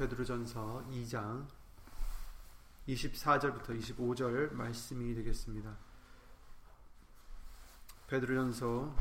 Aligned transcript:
베드로전서 0.00 0.86
2장 0.92 1.46
24절부터 2.88 3.78
25절 3.78 4.50
말씀이 4.54 5.14
되겠습니다. 5.14 5.76
베드로전서 8.06 8.96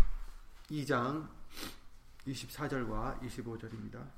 2장 0.69 1.29
24절과 2.27 3.21
25절입니다. 3.21 4.11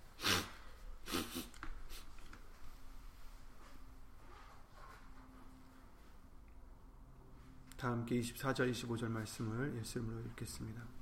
다 7.78 7.92
함께 7.92 8.20
24절 8.22 8.72
25절 8.72 9.08
말씀을 9.08 9.78
예수 9.78 10.00
이름으로 10.00 10.22
읽겠습니다. 10.30 11.01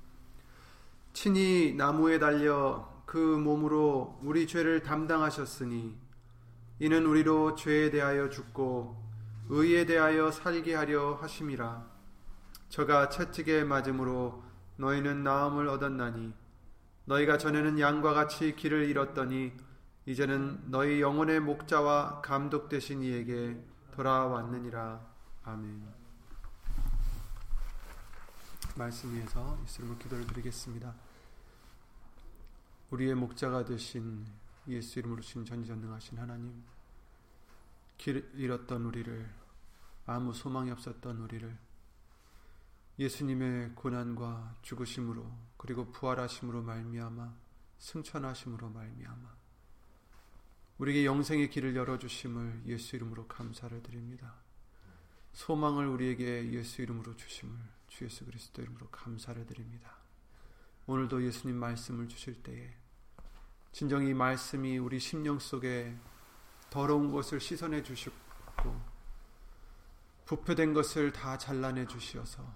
친히 1.12 1.74
나무에 1.76 2.18
달려 2.18 2.88
그 3.04 3.18
몸으로 3.18 4.18
우리 4.22 4.46
죄를 4.46 4.82
담당하셨으니 4.82 5.96
이는 6.78 7.06
우리로 7.06 7.56
죄에 7.56 7.90
대하여 7.90 8.30
죽고 8.30 8.96
의에 9.48 9.84
대하여 9.84 10.30
살게 10.30 10.74
하려 10.74 11.14
하심이라 11.14 11.84
저가 12.68 13.08
채찍에 13.08 13.64
맞음으로 13.64 14.44
너희는 14.76 15.24
나음을 15.24 15.68
얻었나니 15.68 16.32
너희가 17.04 17.36
전에는 17.36 17.80
양과 17.80 18.14
같이 18.14 18.54
길을 18.54 18.88
잃었더니 18.88 19.52
이제는 20.06 20.70
너희 20.70 21.00
영혼의 21.00 21.40
목자와 21.40 22.20
감독 22.20 22.68
되신 22.68 23.02
이에게 23.02 23.60
돌아왔느니라 23.90 25.00
아멘. 25.42 25.99
말씀 28.80 29.12
위에서 29.14 29.58
예수님을 29.64 29.98
기도를 29.98 30.26
드리겠습니다. 30.26 30.94
우리의 32.90 33.14
목자가 33.14 33.62
되신 33.62 34.26
예수 34.68 34.98
이름으로 34.98 35.20
신 35.20 35.44
전지전능하신 35.44 36.16
하나님 36.16 36.64
길 37.98 38.30
잃었던 38.34 38.82
우리를 38.86 39.28
아무 40.06 40.32
소망이 40.32 40.70
없었던 40.70 41.18
우리를 41.18 41.58
예수님의 42.98 43.72
고난과 43.74 44.56
죽으심으로 44.62 45.30
그리고 45.58 45.92
부활하심으로 45.92 46.62
말미암아 46.62 47.34
승천하심으로 47.80 48.70
말미암아 48.70 49.34
우리에게 50.78 51.04
영생의 51.04 51.50
길을 51.50 51.76
열어 51.76 51.98
주심을 51.98 52.62
예수 52.64 52.96
이름으로 52.96 53.26
감사를 53.26 53.82
드립니다. 53.82 54.36
소망을 55.34 55.86
우리에게 55.86 56.50
예수 56.52 56.80
이름으로 56.80 57.14
주심을 57.14 57.54
주 57.90 58.04
예수 58.04 58.24
그리스도 58.24 58.62
이름으로 58.62 58.88
감사를 58.88 59.44
드립니다. 59.46 59.96
오늘도 60.86 61.22
예수님 61.22 61.56
말씀을 61.56 62.08
주실 62.08 62.42
때에 62.42 62.72
진정이 63.72 64.14
말씀이 64.14 64.78
우리 64.78 64.98
심령 64.98 65.38
속에 65.38 65.96
더러운 66.70 67.12
것을 67.12 67.40
씻어내 67.40 67.82
주시고 67.82 68.14
부패된 70.24 70.72
것을 70.72 71.12
다 71.12 71.36
잘라내 71.36 71.86
주시어서 71.86 72.54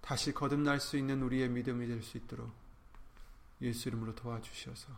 다시 0.00 0.32
거듭날 0.32 0.80
수 0.80 0.96
있는 0.96 1.22
우리의 1.22 1.48
믿음이 1.48 1.86
될 1.86 2.02
수 2.02 2.16
있도록 2.16 2.50
예수 3.60 3.88
이름으로 3.88 4.14
도와주셔서 4.14 4.88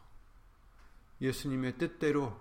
예수님의 1.20 1.78
뜻대로 1.78 2.40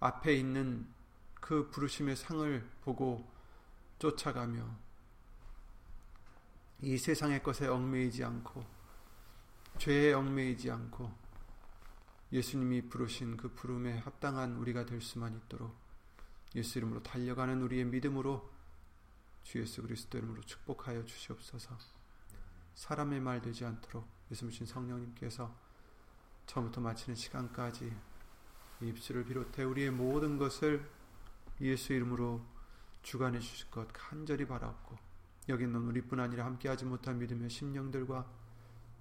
앞에 0.00 0.34
있는 0.34 0.86
그 1.34 1.68
부르심의 1.70 2.16
상을 2.16 2.70
보고 2.82 3.28
쫓아가며 3.98 4.87
이 6.80 6.96
세상의 6.96 7.42
것에 7.42 7.66
얽매이지 7.66 8.22
않고 8.22 8.64
죄에 9.78 10.12
얽매이지 10.12 10.70
않고 10.70 11.10
예수님이 12.30 12.88
부르신 12.88 13.36
그 13.36 13.52
부름에 13.52 13.98
합당한 13.98 14.56
우리가 14.56 14.86
될 14.86 15.00
수만 15.00 15.34
있도록 15.34 15.74
예수 16.54 16.78
이름으로 16.78 17.02
달려가는 17.02 17.60
우리의 17.62 17.84
믿음으로 17.86 18.48
주 19.42 19.58
예수 19.60 19.82
그리스도 19.82 20.18
이름으로 20.18 20.42
축복하여 20.42 21.04
주시옵소서. 21.04 21.76
사람의 22.74 23.20
말 23.20 23.40
되지 23.40 23.64
않도록 23.64 24.06
예수님 24.30 24.66
성령님께서 24.66 25.54
처음부터 26.46 26.80
마치는 26.80 27.16
시간까지 27.16 27.92
입술을 28.82 29.24
비롯해 29.24 29.64
우리의 29.64 29.90
모든 29.90 30.38
것을 30.38 30.88
예수 31.60 31.92
이름으로 31.92 32.40
주관해 33.02 33.40
주실 33.40 33.70
것 33.70 33.88
간절히 33.92 34.46
바라옵고 34.46 35.07
여기 35.48 35.64
있는 35.64 35.80
우리뿐 35.80 36.20
아니라 36.20 36.44
함께하지 36.44 36.84
못한 36.84 37.18
믿음의 37.18 37.48
심령들과 37.48 38.30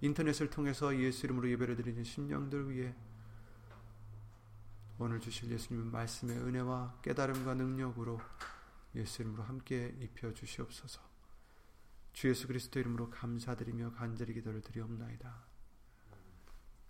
인터넷을 0.01 0.49
통해서 0.49 0.95
예수 0.97 1.25
이름으로 1.25 1.49
예배를 1.49 1.75
드리는 1.75 2.03
심령들 2.03 2.69
위해 2.69 2.95
오늘 4.99 5.19
주실 5.19 5.51
예수님의 5.51 5.91
말씀의 5.91 6.37
은혜와 6.37 6.99
깨달음과 7.01 7.55
능력으로 7.55 8.19
예수 8.95 9.21
이름으로 9.21 9.43
함께 9.43 9.95
입혀 9.99 10.33
주시옵소서. 10.33 11.01
주 12.13 12.29
예수 12.29 12.47
그리스도 12.47 12.79
이름으로 12.79 13.09
감사드리며 13.11 13.91
간절히 13.91 14.33
기도를 14.33 14.61
드리옵나이다. 14.61 15.35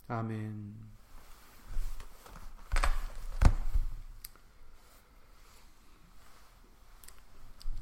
아멘. 0.08 0.76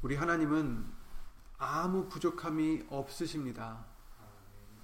우리 0.02 0.16
하나님은 0.16 0.95
아무 1.58 2.08
부족함이 2.08 2.84
없으십니다. 2.90 3.86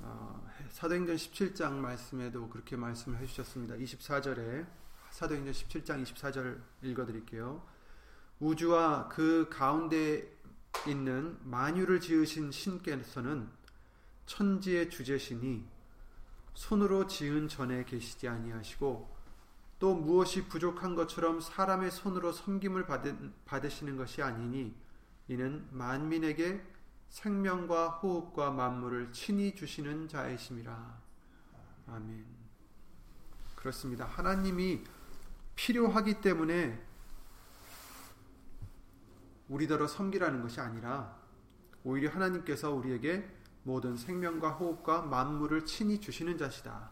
어, 0.01 0.51
사도행전 0.71 1.17
17장 1.17 1.73
말씀에도 1.73 2.49
그렇게 2.49 2.77
말씀을 2.77 3.19
해주셨습니다. 3.19 3.75
24절에 3.77 4.67
사도행전 5.11 5.53
17장 5.53 6.03
24절 6.03 6.61
읽어드릴게요. 6.83 7.63
우주와 8.41 9.09
그 9.09 9.49
가운데 9.51 10.37
있는 10.89 11.39
만유를 11.45 12.01
지으신 12.01 12.51
신께서는 12.51 13.49
천지의 14.25 14.89
주제시니 14.89 15.67
손으로 16.55 17.07
지은 17.07 17.49
전에 17.49 17.85
계시지 17.85 18.29
아니하시고 18.29 19.15
또 19.79 19.95
무엇이 19.95 20.49
부족한 20.49 20.95
것처럼 20.95 21.41
사람의 21.41 21.91
손으로 21.91 22.33
섬김을 22.33 22.87
받으시는 23.45 23.97
것이 23.97 24.23
아니니 24.23 24.75
이는 25.33 25.67
만민에게 25.71 26.63
생명과 27.09 27.89
호흡과 27.89 28.51
만물을 28.51 29.13
친히 29.13 29.55
주시는 29.55 30.09
자이심이라. 30.09 31.01
아멘. 31.89 32.27
그렇습니다. 33.57 34.05
하나님이 34.05 34.85
필요하기 35.55 36.21
때문에 36.21 36.87
우리더러 39.49 39.87
섬기라는 39.87 40.43
것이 40.43 40.61
아니라 40.61 41.17
오히려 41.83 42.11
하나님께서 42.11 42.71
우리에게 42.71 43.27
모든 43.63 43.97
생명과 43.97 44.51
호흡과 44.51 45.01
만물을 45.01 45.65
친히 45.65 45.99
주시는 45.99 46.37
자시다. 46.37 46.91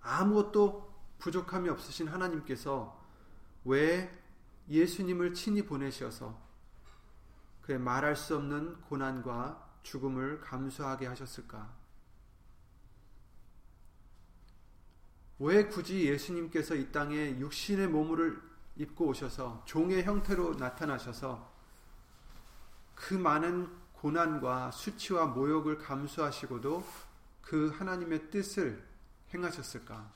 아무것도 0.00 0.94
부족함이 1.18 1.68
없으신 1.68 2.08
하나님께서 2.08 2.98
왜 3.66 4.19
예수님을 4.70 5.34
친히 5.34 5.62
보내셔서 5.66 6.40
그의 7.62 7.78
말할 7.78 8.16
수 8.16 8.36
없는 8.36 8.80
고난과 8.82 9.68
죽음을 9.82 10.40
감수하게 10.40 11.06
하셨을까? 11.06 11.74
왜 15.40 15.66
굳이 15.66 16.06
예수님께서 16.06 16.74
이 16.74 16.92
땅에 16.92 17.38
육신의 17.38 17.88
몸을 17.88 18.40
입고 18.76 19.08
오셔서 19.08 19.62
종의 19.66 20.04
형태로 20.04 20.54
나타나셔서 20.54 21.50
그 22.94 23.14
많은 23.14 23.68
고난과 23.94 24.70
수치와 24.70 25.26
모욕을 25.26 25.78
감수하시고도 25.78 26.84
그 27.42 27.70
하나님의 27.70 28.30
뜻을 28.30 28.86
행하셨을까? 29.32 30.12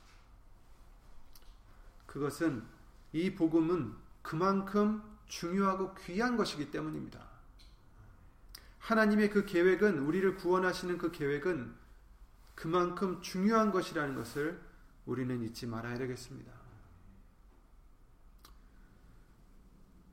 그것은 2.06 2.64
이 3.12 3.34
복음은 3.34 4.03
그만큼 4.25 5.03
중요하고 5.26 5.94
귀한 5.97 6.37
것이기 6.37 6.71
때문입니다. 6.71 7.29
하나님의 8.79 9.29
그 9.31 9.44
계획은 9.44 9.99
우리를 9.99 10.35
구원하시는 10.37 10.97
그 10.99 11.12
계획은 11.12 11.75
그만큼 12.55 13.21
중요한 13.21 13.71
것이라는 13.71 14.15
것을 14.15 14.61
우리는 15.05 15.43
잊지 15.43 15.67
말아야 15.67 15.99
되겠습니다. 15.99 16.53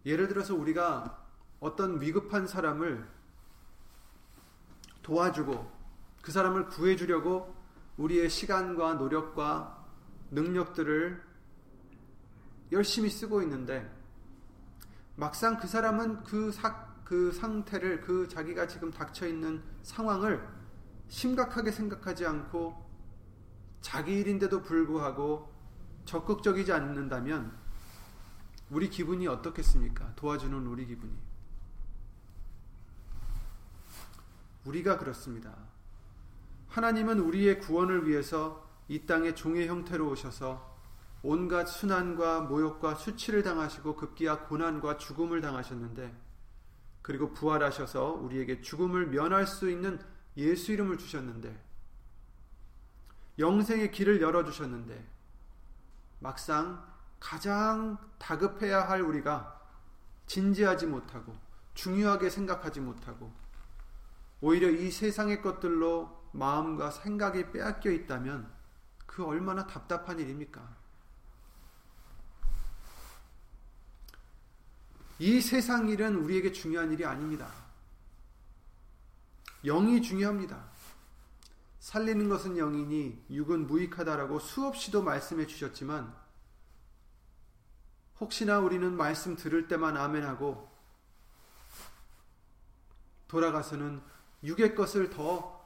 예를 0.05 0.27
들어서 0.27 0.55
우리가 0.55 1.25
어떤 1.61 2.01
위급한 2.01 2.47
사람을 2.47 3.07
도와주고 5.03 5.71
그 6.21 6.31
사람을 6.33 6.67
구해주려고 6.67 7.55
우리의 7.95 8.29
시간과 8.29 8.95
노력과 8.95 9.87
능력들을 10.31 11.23
열심히 12.73 13.09
쓰고 13.09 13.41
있는데 13.43 14.00
막상 15.21 15.55
그 15.59 15.67
사람은 15.67 16.23
그, 16.23 16.51
사, 16.51 16.83
그 17.03 17.31
상태를 17.31 18.01
그 18.01 18.27
자기가 18.27 18.65
지금 18.65 18.89
닥쳐 18.89 19.27
있는 19.27 19.61
상황을 19.83 20.43
심각하게 21.09 21.71
생각하지 21.71 22.25
않고 22.25 22.89
자기 23.81 24.19
일인데도 24.19 24.63
불구하고 24.63 25.53
적극적이지 26.05 26.73
않는다면 26.73 27.55
우리 28.71 28.89
기분이 28.89 29.27
어떻겠습니까? 29.27 30.15
도와주는 30.15 30.65
우리 30.65 30.87
기분이. 30.87 31.13
우리가 34.65 34.97
그렇습니다. 34.97 35.55
하나님은 36.69 37.19
우리의 37.19 37.59
구원을 37.59 38.07
위해서 38.07 38.67
이 38.87 39.05
땅에 39.05 39.35
종의 39.35 39.67
형태로 39.67 40.09
오셔서 40.09 40.70
온갖 41.23 41.65
순환과 41.65 42.41
모욕과 42.41 42.95
수치를 42.95 43.43
당하시고 43.43 43.95
급기야 43.95 44.47
고난과 44.47 44.97
죽음을 44.97 45.41
당하셨는데 45.41 46.15
그리고 47.01 47.33
부활하셔서 47.33 48.13
우리에게 48.13 48.61
죽음을 48.61 49.07
면할 49.07 49.45
수 49.45 49.69
있는 49.69 49.99
예수 50.37 50.71
이름을 50.71 50.97
주셨는데 50.97 51.63
영생의 53.37 53.91
길을 53.91 54.21
열어 54.21 54.43
주셨는데 54.43 55.07
막상 56.19 56.85
가장 57.19 57.97
다급해야 58.17 58.87
할 58.87 59.01
우리가 59.01 59.59
진지하지 60.25 60.87
못하고 60.87 61.35
중요하게 61.73 62.29
생각하지 62.29 62.79
못하고 62.79 63.31
오히려 64.41 64.69
이 64.69 64.89
세상의 64.89 65.41
것들로 65.41 66.29
마음과 66.31 66.91
생각이 66.91 67.51
빼앗겨 67.51 67.91
있다면 67.91 68.51
그 69.05 69.25
얼마나 69.25 69.67
답답한 69.67 70.19
일입니까? 70.19 70.80
이 75.21 75.39
세상 75.39 75.87
일은 75.87 76.15
우리에게 76.15 76.51
중요한 76.51 76.91
일이 76.91 77.05
아닙니다. 77.05 77.47
영이 79.63 80.01
중요합니다. 80.01 80.65
살리는 81.79 82.27
것은 82.27 82.57
영이니 82.57 83.25
육은 83.29 83.67
무익하다라고 83.67 84.39
수없이도 84.39 85.03
말씀해 85.03 85.45
주셨지만 85.45 86.11
혹시나 88.19 88.57
우리는 88.57 88.97
말씀 88.97 89.35
들을 89.35 89.67
때만 89.67 89.95
아멘하고 89.95 90.67
돌아가서는 93.27 94.01
육의 94.43 94.73
것을 94.73 95.11
더 95.11 95.63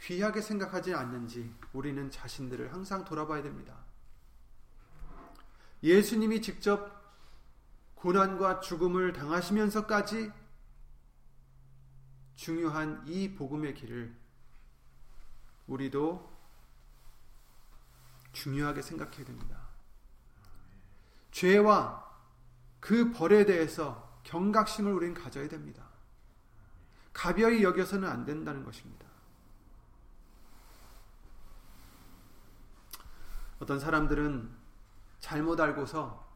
귀하게 0.00 0.40
생각하지 0.40 0.94
않는지 0.94 1.52
우리는 1.74 2.10
자신들을 2.10 2.72
항상 2.72 3.04
돌아봐야 3.04 3.42
됩니다. 3.42 3.76
예수님이 5.82 6.40
직접 6.40 6.99
고난과 8.00 8.60
죽음을 8.60 9.12
당하시면서까지 9.12 10.32
중요한 12.34 13.06
이 13.06 13.34
복음의 13.34 13.74
길을 13.74 14.16
우리도 15.66 16.34
중요하게 18.32 18.80
생각해야 18.80 19.26
됩니다. 19.26 19.68
죄와 21.30 22.10
그 22.80 23.12
벌에 23.12 23.44
대해서 23.44 24.18
경각심을 24.24 24.90
우리는 24.90 25.12
가져야 25.12 25.48
됩니다. 25.48 25.84
가벼이 27.12 27.62
여겨서는 27.62 28.08
안 28.08 28.24
된다는 28.24 28.64
것입니다. 28.64 29.06
어떤 33.58 33.78
사람들은 33.78 34.50
잘못 35.18 35.60
알고서 35.60 36.29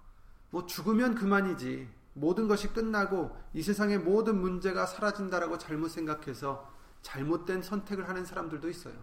뭐 0.54 0.66
죽으면 0.66 1.16
그만이지 1.16 1.88
모든 2.12 2.46
것이 2.46 2.68
끝나고 2.68 3.36
이 3.54 3.60
세상의 3.60 3.98
모든 3.98 4.40
문제가 4.40 4.86
사라진다라고 4.86 5.58
잘못 5.58 5.88
생각해서 5.88 6.72
잘못된 7.02 7.60
선택을 7.60 8.08
하는 8.08 8.24
사람들도 8.24 8.68
있어요. 8.68 8.94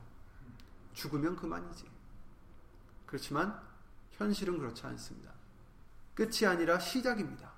죽으면 0.94 1.36
그만이지. 1.36 1.92
그렇지만 3.06 3.62
현실은 4.12 4.60
그렇지 4.60 4.88
않습니다. 4.88 5.34
끝이 6.14 6.46
아니라 6.48 6.80
시작입니다. 6.80 7.52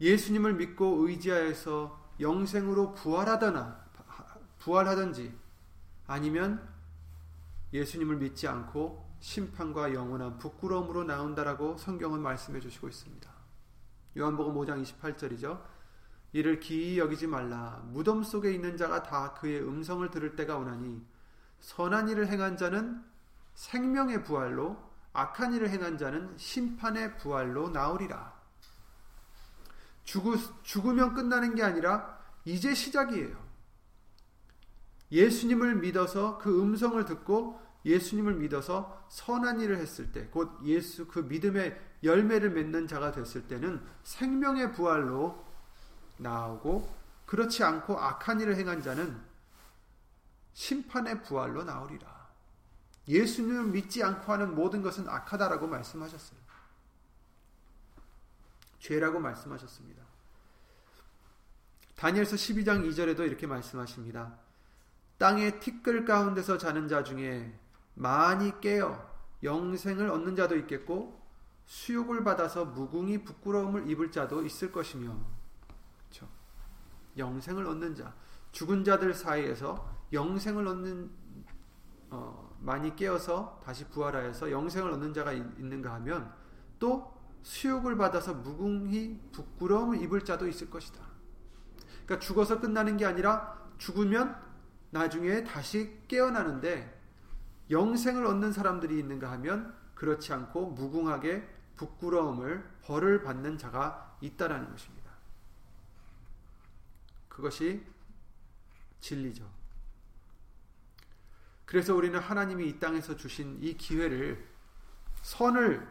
예수님을 0.00 0.54
믿고 0.54 1.06
의지하여서 1.06 2.16
영생으로 2.18 2.94
부활하거나 2.94 3.84
부활하든지 4.58 5.32
아니면 6.08 6.68
예수님을 7.72 8.16
믿지 8.16 8.48
않고 8.48 9.03
심판과 9.24 9.94
영원한 9.94 10.36
부끄러움으로 10.36 11.04
나온다라고 11.04 11.78
성경은 11.78 12.20
말씀해 12.20 12.60
주시고 12.60 12.88
있습니다. 12.88 13.30
요한복음 14.18 14.54
5장 14.54 14.84
28절이죠. 14.84 15.62
이를 16.34 16.60
기이 16.60 16.98
여기지 16.98 17.26
말라. 17.26 17.82
무덤 17.86 18.22
속에 18.22 18.52
있는 18.52 18.76
자가 18.76 19.02
다 19.02 19.32
그의 19.32 19.62
음성을 19.66 20.08
들을 20.10 20.36
때가 20.36 20.58
오나니 20.58 21.02
선한 21.60 22.10
일을 22.10 22.28
행한 22.28 22.58
자는 22.58 23.02
생명의 23.54 24.24
부활로 24.24 24.76
악한 25.14 25.54
일을 25.54 25.70
행한 25.70 25.96
자는 25.96 26.36
심판의 26.36 27.16
부활로 27.16 27.70
나오리라. 27.70 28.34
죽으, 30.04 30.36
죽으면 30.62 31.14
끝나는 31.14 31.54
게 31.54 31.62
아니라 31.62 32.20
이제 32.44 32.74
시작이에요. 32.74 33.42
예수님을 35.10 35.76
믿어서 35.76 36.36
그 36.36 36.60
음성을 36.60 37.02
듣고 37.06 37.63
예수님을 37.84 38.34
믿어서 38.34 39.06
선한 39.08 39.60
일을 39.60 39.78
했을 39.78 40.12
때, 40.12 40.26
곧 40.28 40.58
예수 40.64 41.06
그 41.06 41.20
믿음의 41.20 41.78
열매를 42.02 42.50
맺는 42.50 42.88
자가 42.88 43.12
됐을 43.12 43.46
때는 43.46 43.84
생명의 44.02 44.72
부활로 44.72 45.44
나오고, 46.18 46.94
그렇지 47.26 47.64
않고 47.64 47.98
악한 47.98 48.40
일을 48.40 48.56
행한 48.56 48.82
자는 48.82 49.20
심판의 50.52 51.22
부활로 51.22 51.64
나오리라. 51.64 52.14
예수님을 53.08 53.64
믿지 53.66 54.02
않고 54.02 54.32
하는 54.32 54.54
모든 54.54 54.82
것은 54.82 55.08
악하다라고 55.08 55.66
말씀하셨어요. 55.66 56.38
죄라고 58.78 59.18
말씀하셨습니다. 59.18 60.02
다니엘서 61.96 62.36
12장 62.36 62.88
2절에도 62.88 63.20
이렇게 63.20 63.46
말씀하십니다. 63.46 64.38
땅의 65.18 65.60
티끌 65.60 66.04
가운데서 66.04 66.58
자는 66.58 66.88
자 66.88 67.02
중에 67.02 67.58
많이 67.94 68.60
깨어 68.60 69.14
영생을 69.42 70.10
얻는 70.10 70.36
자도 70.36 70.56
있겠고 70.56 71.22
수욕을 71.66 72.24
받아서 72.24 72.64
무궁히 72.64 73.24
부끄러움을 73.24 73.88
입을 73.88 74.10
자도 74.10 74.44
있을 74.44 74.72
것이며 74.72 75.16
그렇죠? 75.98 76.28
영생을 77.16 77.66
얻는 77.66 77.94
자 77.94 78.14
죽은 78.52 78.84
자들 78.84 79.14
사이에서 79.14 79.88
영생을 80.12 80.66
얻는 80.66 81.10
어, 82.10 82.56
많이 82.60 82.94
깨어서 82.94 83.60
다시 83.64 83.86
부활하여서 83.88 84.50
영생을 84.50 84.90
얻는 84.92 85.12
자가 85.12 85.32
있는가 85.32 85.92
하면 85.94 86.32
또 86.78 87.12
수욕을 87.42 87.96
받아서 87.96 88.34
무궁히 88.34 89.20
부끄러움을 89.32 90.00
입을 90.02 90.24
자도 90.24 90.46
있을 90.46 90.70
것이다. 90.70 91.00
그러니까 92.04 92.18
죽어서 92.18 92.60
끝나는 92.60 92.96
게 92.96 93.04
아니라 93.04 93.58
죽으면 93.78 94.36
나중에 94.90 95.44
다시 95.44 95.98
깨어나는데 96.08 96.93
영생을 97.70 98.26
얻는 98.26 98.52
사람들이 98.52 98.98
있는가 98.98 99.30
하면 99.32 99.74
그렇지 99.94 100.32
않고 100.32 100.70
무궁하게 100.70 101.48
부끄러움을 101.76 102.64
벌을 102.82 103.22
받는 103.22 103.58
자가 103.58 104.18
있다라는 104.20 104.70
것입니다. 104.70 105.10
그것이 107.28 107.84
진리죠. 109.00 109.50
그래서 111.64 111.94
우리는 111.94 112.18
하나님이 112.18 112.68
이 112.68 112.78
땅에서 112.78 113.16
주신 113.16 113.58
이 113.60 113.76
기회를 113.76 114.46
선을 115.22 115.86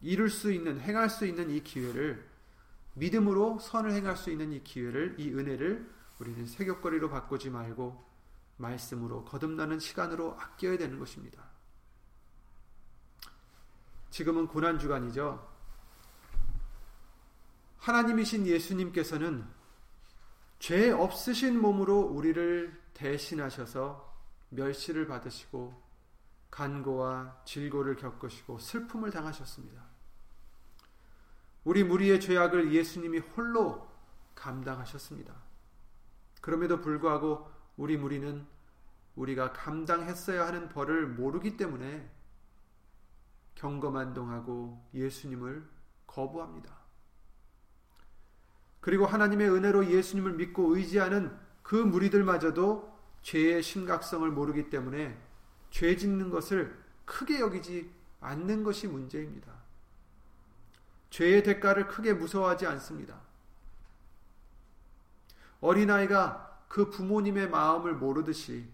이룰 0.00 0.28
수 0.28 0.52
있는 0.52 0.80
행할 0.80 1.08
수 1.08 1.26
있는 1.26 1.50
이 1.50 1.62
기회를 1.62 2.28
믿음으로 2.94 3.58
선을 3.60 3.92
행할 3.92 4.16
수 4.16 4.30
있는 4.30 4.52
이 4.52 4.62
기회를 4.62 5.16
이 5.18 5.32
은혜를 5.32 5.88
우리는 6.18 6.46
세격거리로 6.46 7.10
바꾸지 7.10 7.50
말고 7.50 8.07
말씀으로 8.58 9.24
거듭나는 9.24 9.78
시간으로 9.78 10.36
아껴야 10.38 10.76
되는 10.76 10.98
것입니다. 10.98 11.44
지금은 14.10 14.46
고난 14.48 14.78
주간이죠. 14.78 15.48
하나님이신 17.78 18.46
예수님께서는 18.46 19.46
죄 20.58 20.90
없으신 20.90 21.60
몸으로 21.60 22.00
우리를 22.00 22.78
대신하셔서 22.94 24.08
멸시를 24.50 25.06
받으시고 25.06 25.80
간고와 26.50 27.42
질고를 27.44 27.96
겪으시고 27.96 28.58
슬픔을 28.58 29.10
당하셨습니다. 29.10 29.82
우리 31.64 31.84
무리의 31.84 32.20
죄악을 32.20 32.72
예수님이 32.72 33.18
홀로 33.18 33.88
감당하셨습니다. 34.34 35.34
그럼에도 36.40 36.80
불구하고 36.80 37.57
우리 37.78 37.96
무리는 37.96 38.44
우리가 39.14 39.52
감당했어야 39.52 40.46
하는 40.46 40.68
벌을 40.68 41.06
모르기 41.06 41.56
때문에 41.56 42.10
경거만 43.54 44.14
동하고 44.14 44.84
예수님을 44.92 45.66
거부합니다. 46.06 46.76
그리고 48.80 49.06
하나님의 49.06 49.50
은혜로 49.50 49.90
예수님을 49.90 50.34
믿고 50.34 50.76
의지하는 50.76 51.36
그 51.62 51.74
무리들마저도 51.74 52.96
죄의 53.22 53.62
심각성을 53.62 54.28
모르기 54.30 54.70
때문에 54.70 55.16
죄 55.70 55.96
짓는 55.96 56.30
것을 56.30 56.76
크게 57.04 57.40
여기지 57.40 57.92
않는 58.20 58.64
것이 58.64 58.88
문제입니다. 58.88 59.52
죄의 61.10 61.42
대가를 61.42 61.88
크게 61.88 62.12
무서워하지 62.12 62.66
않습니다. 62.66 63.20
어린아이가 65.60 66.47
그 66.68 66.90
부모님의 66.90 67.48
마음을 67.48 67.94
모르듯이 67.94 68.68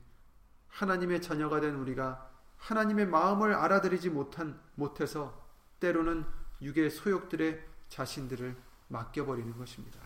하나님의 0.68 1.22
자녀가 1.22 1.60
된 1.60 1.76
우리가 1.76 2.30
하나님의 2.58 3.06
마음을 3.06 3.54
알아들이지 3.54 4.10
못한 4.10 4.60
못해서 4.74 5.40
때로는 5.80 6.26
육의 6.62 6.90
소욕들의 6.90 7.64
자신들을 7.88 8.56
맡겨버리는 8.88 9.56
것입니다. 9.56 10.00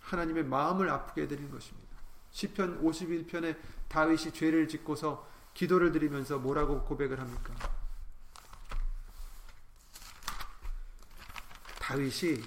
하나님의 0.00 0.44
마음을 0.44 0.90
아프게 0.90 1.22
해드리는 1.22 1.50
것입니다. 1.50 1.96
시편 2.30 2.82
51편에 2.82 3.56
다윗이 3.88 4.32
죄를 4.32 4.68
짓고서 4.68 5.26
기도를 5.54 5.92
드리면서 5.92 6.38
뭐라고 6.38 6.84
고백을 6.84 7.18
합니까? 7.18 7.54
다윗이 11.80 12.42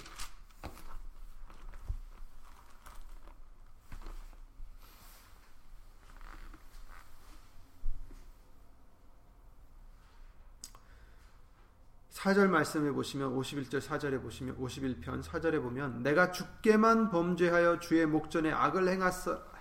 사절 12.29 12.48
말씀에 12.48 12.91
보시면 12.91 13.36
51절 13.36 13.81
4절에 13.81 14.21
보시면 14.21 14.55
51편 14.59 15.24
4절에 15.24 15.63
보면 15.63 16.03
내가 16.03 16.31
주께만 16.31 17.09
범죄하여 17.09 17.79
주의 17.79 18.05
목전에 18.05 18.51
악을 18.51 18.88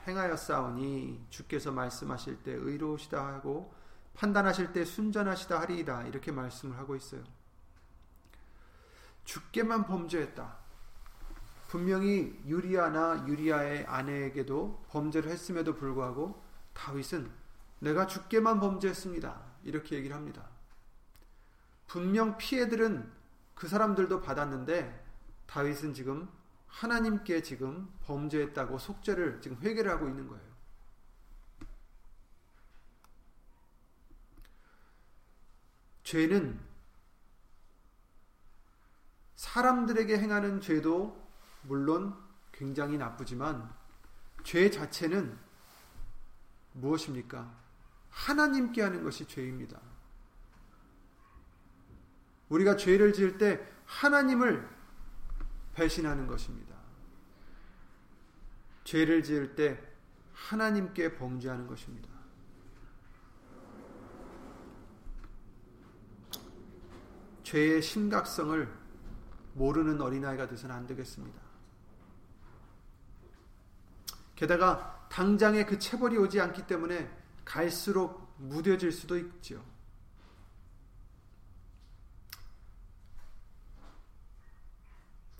행하였사오니 0.07 1.29
주께서 1.31 1.73
말씀하실 1.73 2.43
때 2.43 2.53
의로우시다 2.53 3.27
하고 3.27 3.73
판단하실 4.13 4.75
때 4.75 4.85
순전하시다 4.85 5.59
하리이다 5.59 6.09
이렇게 6.09 6.31
말씀을 6.31 6.77
하고 6.77 6.95
있어요. 6.95 7.25
주께만 9.25 9.87
범죄했다. 9.87 10.59
분명히 11.69 12.39
유리아나 12.45 13.25
유리아의 13.27 13.87
아내에게도 13.87 14.85
범죄를 14.91 15.31
했음에도 15.31 15.75
불구하고 15.75 16.45
다윗은 16.75 17.31
내가 17.79 18.07
주께만 18.07 18.61
범죄했습니다. 18.61 19.41
이렇게 19.65 19.97
얘기를 19.97 20.15
합니다. 20.15 20.58
분명 21.89 22.37
피해들은 22.37 23.11
그 23.55 23.67
사람들도 23.67 24.21
받았는데 24.21 25.05
다윗은 25.47 25.95
지금 25.95 26.29
하나님께 26.69 27.43
지금 27.43 27.93
범죄했다고 28.03 28.79
속죄를 28.79 29.41
지금 29.41 29.59
회개를 29.61 29.91
하고 29.91 30.07
있는 30.07 30.29
거예요. 30.29 30.47
죄는 36.05 36.61
사람들에게 39.35 40.19
행하는 40.19 40.61
죄도 40.61 41.29
물론 41.63 42.15
굉장히 42.53 42.97
나쁘지만 42.99 43.75
죄 44.45 44.71
자체는 44.71 45.39
무엇입니까? 46.73 47.51
하나님께 48.11 48.83
하는 48.83 49.03
것이 49.03 49.27
죄입니다. 49.27 49.81
우리가 52.49 52.77
죄를 52.77 53.13
지을 53.13 53.39
때 53.39 53.61
하나님을 53.85 54.69
배신하는 55.75 56.27
것입니다. 56.27 56.75
죄를 58.85 59.23
지을 59.23 59.55
때 59.55 59.83
하나님께 60.33 61.17
범죄하는 61.17 61.67
것입니다. 61.67 62.09
죄의 67.43 67.83
심각성을 67.83 68.69
모르는 69.55 70.01
어린아이가 70.01 70.49
되서는 70.49 70.75
안 70.75 70.87
되겠습니다. 70.87 71.41
게다가 74.37 75.07
당장에 75.11 75.65
그 75.65 75.79
체벌이 75.79 76.17
오지 76.17 76.41
않기 76.41 76.67
때문에 76.67 77.11
갈수록 77.45 78.35
무뎌질 78.37 78.93
수도 78.93 79.19
있죠. 79.19 79.65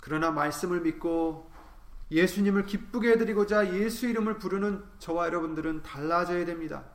그러나 0.09 0.31
말씀을 0.31 0.81
믿고 0.81 1.51
예수님을 2.11 2.65
기쁘게 2.65 3.11
해드리고자 3.11 3.75
예수 3.75 4.07
이름을 4.07 4.39
부르는 4.39 4.83
저와 4.99 5.27
여러분들은 5.27 5.83
달라져야 5.83 6.47
됩니다. 6.47 6.87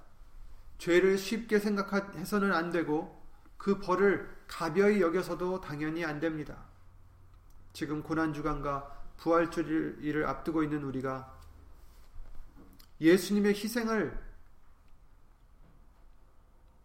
죄를 0.80 1.20
쉽게 1.20 1.60
생각해서는 1.60 2.52
안 2.52 2.72
되고 2.72 3.24
그 3.58 3.80
벌을 3.80 4.28
가벼이 4.48 5.00
여겨서도 5.00 5.62
당연히 5.62 6.04
안 6.04 6.20
됩니다. 6.20 6.66
지금 7.72 8.02
고난주간과 8.02 9.04
부활주일을 9.18 10.26
앞두고 10.26 10.64
있는 10.64 10.84
우리가 10.84 11.40
예수님의 13.00 13.54
희생을 13.54 14.20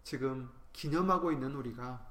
지금 0.04 0.50
기념하고 0.74 1.32
있는 1.32 1.54
우리가 1.54 2.06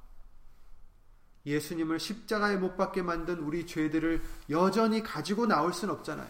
예수님을 1.48 2.00
십자가에 2.00 2.58
못 2.58 2.75
박게 2.75 3.01
만든 3.01 3.39
우리 3.39 3.66
죄들을 3.66 4.22
여전히 4.50 5.01
가지고 5.01 5.48
나올 5.48 5.74
순 5.74 5.89
없잖아요. 5.89 6.27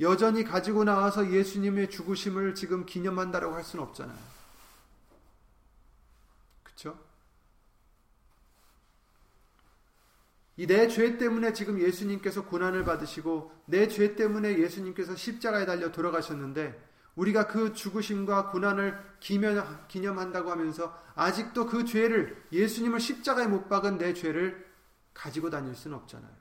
여전히 0.00 0.42
가지고 0.42 0.84
나와서 0.84 1.30
예수님의 1.30 1.90
죽으심을 1.90 2.54
지금 2.54 2.86
기념한다라고 2.86 3.54
할 3.54 3.62
수는 3.62 3.84
없잖아요. 3.84 4.18
그렇죠? 6.62 6.98
이내 10.56 10.88
죄 10.88 11.18
때문에 11.18 11.52
지금 11.52 11.80
예수님께서 11.80 12.46
고난을 12.46 12.84
받으시고 12.84 13.52
내 13.66 13.88
죄 13.88 14.16
때문에 14.16 14.58
예수님께서 14.58 15.14
십자가에 15.14 15.66
달려 15.66 15.92
돌아가셨는데 15.92 16.87
우리가 17.18 17.48
그 17.48 17.72
죽으심과 17.72 18.50
고난을 18.50 19.18
기념한다고 19.88 20.52
하면서 20.52 20.96
아직도 21.16 21.66
그 21.66 21.84
죄를 21.84 22.46
예수님을 22.52 23.00
십자가에 23.00 23.48
못 23.48 23.68
박은 23.68 23.98
내 23.98 24.14
죄를 24.14 24.72
가지고 25.14 25.50
다닐 25.50 25.74
수는 25.74 25.96
없잖아요. 25.96 26.32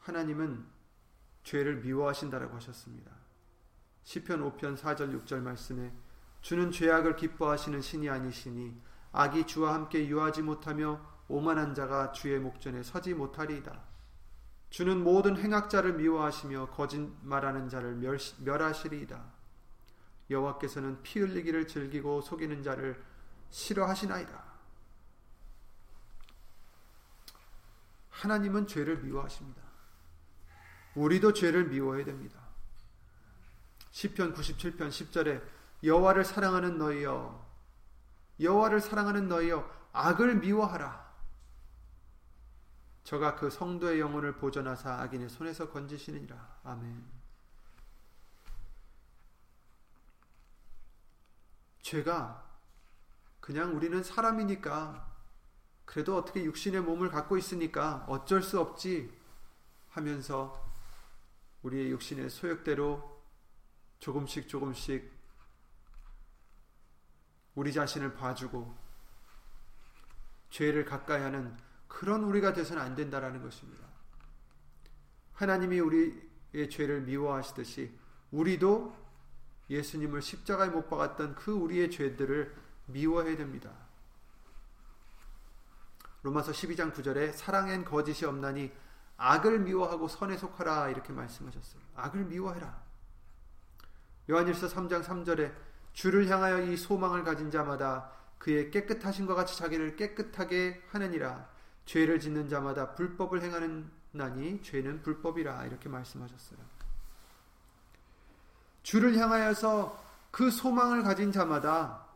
하나님은 0.00 0.66
죄를 1.44 1.76
미워하신다라고 1.76 2.56
하셨습니다. 2.56 3.10
시편 4.02 4.58
5편 4.58 4.76
4절 4.76 5.24
6절 5.24 5.40
말씀에 5.40 5.92
주는 6.42 6.70
죄악을 6.70 7.16
기뻐하시는 7.16 7.80
신이 7.80 8.10
아니시니 8.10 8.78
악이 9.12 9.46
주와 9.46 9.72
함께 9.74 10.06
유하지 10.08 10.42
못하며 10.42 11.00
오만한 11.28 11.74
자가 11.74 12.12
주의 12.12 12.38
목전에 12.38 12.82
서지 12.82 13.14
못하리이다. 13.14 13.91
주는 14.72 15.04
모든 15.04 15.36
행악자를 15.36 15.92
미워하시며 15.92 16.70
거짓말하는 16.70 17.68
자를 17.68 17.94
멸하시리이다. 18.38 19.22
여호와께서는 20.30 21.02
피 21.02 21.20
흘리기를 21.20 21.68
즐기고 21.68 22.22
속이는 22.22 22.62
자를 22.62 23.04
싫어하시나이다. 23.50 24.44
하나님은 28.08 28.66
죄를 28.66 28.96
미워하십니다. 29.02 29.60
우리도 30.94 31.34
죄를 31.34 31.66
미워해야 31.66 32.06
됩니다. 32.06 32.40
시편 33.90 34.32
97편 34.32 34.88
10절에 34.88 35.42
여호와를 35.84 36.24
사랑하는 36.24 36.78
너희여 36.78 37.46
여호와를 38.40 38.80
사랑하는 38.80 39.28
너희여 39.28 39.70
악을 39.92 40.36
미워하라. 40.36 41.01
저가 43.04 43.34
그 43.36 43.50
성도의 43.50 44.00
영혼을 44.00 44.36
보존하사 44.36 45.00
악인의 45.02 45.28
손에서 45.28 45.70
건지시느니라. 45.70 46.60
아멘. 46.64 47.04
죄가 51.82 52.48
그냥 53.40 53.76
우리는 53.76 54.02
사람이니까 54.02 55.12
그래도 55.84 56.16
어떻게 56.16 56.44
육신의 56.44 56.80
몸을 56.82 57.10
갖고 57.10 57.36
있으니까 57.36 58.04
어쩔 58.08 58.42
수 58.42 58.60
없지 58.60 59.12
하면서 59.90 60.62
우리의 61.62 61.90
육신의 61.90 62.30
소욕대로 62.30 63.20
조금씩 63.98 64.48
조금씩 64.48 65.12
우리 67.54 67.72
자신을 67.72 68.14
봐주고 68.14 68.74
죄를 70.50 70.84
가까이 70.84 71.20
하는 71.20 71.56
그런 71.92 72.24
우리가 72.24 72.54
돼서는 72.54 72.82
안 72.82 72.94
된다라는 72.94 73.42
것입니다. 73.42 73.84
하나님이 75.34 75.78
우리의 75.78 76.70
죄를 76.70 77.02
미워하시듯이 77.02 77.92
우리도 78.30 78.96
예수님을 79.68 80.22
십자가에 80.22 80.70
못 80.70 80.88
박았던 80.88 81.34
그 81.34 81.52
우리의 81.52 81.90
죄들을 81.90 82.54
미워해야 82.86 83.36
됩니다. 83.36 83.70
로마서 86.22 86.52
12장 86.52 86.94
9절에 86.94 87.32
사랑엔 87.34 87.84
거짓이 87.84 88.26
없나니 88.26 88.72
악을 89.18 89.60
미워하고 89.60 90.08
선에 90.08 90.36
속하라 90.36 90.88
이렇게 90.88 91.12
말씀하셨어요. 91.12 91.82
악을 91.94 92.24
미워해라. 92.24 92.82
요한일서 94.30 94.68
3장 94.68 95.04
3절에 95.04 95.52
주를 95.92 96.28
향하여 96.28 96.62
이 96.62 96.76
소망을 96.76 97.22
가진 97.22 97.50
자마다 97.50 98.10
그의 98.38 98.70
깨끗하신 98.70 99.26
것 99.26 99.34
같이 99.34 99.56
자기를 99.58 99.96
깨끗하게 99.96 100.82
하느니라 100.88 101.51
죄를 101.84 102.20
짓는 102.20 102.48
자마다 102.48 102.94
불법을 102.94 103.42
행하는 103.42 103.90
나니 104.12 104.62
죄는 104.62 105.02
불법이라 105.02 105.66
이렇게 105.66 105.88
말씀하셨어요. 105.88 106.58
주를 108.82 109.16
향하여서 109.16 110.02
그 110.30 110.50
소망을 110.50 111.02
가진 111.02 111.32
자마다 111.32 112.06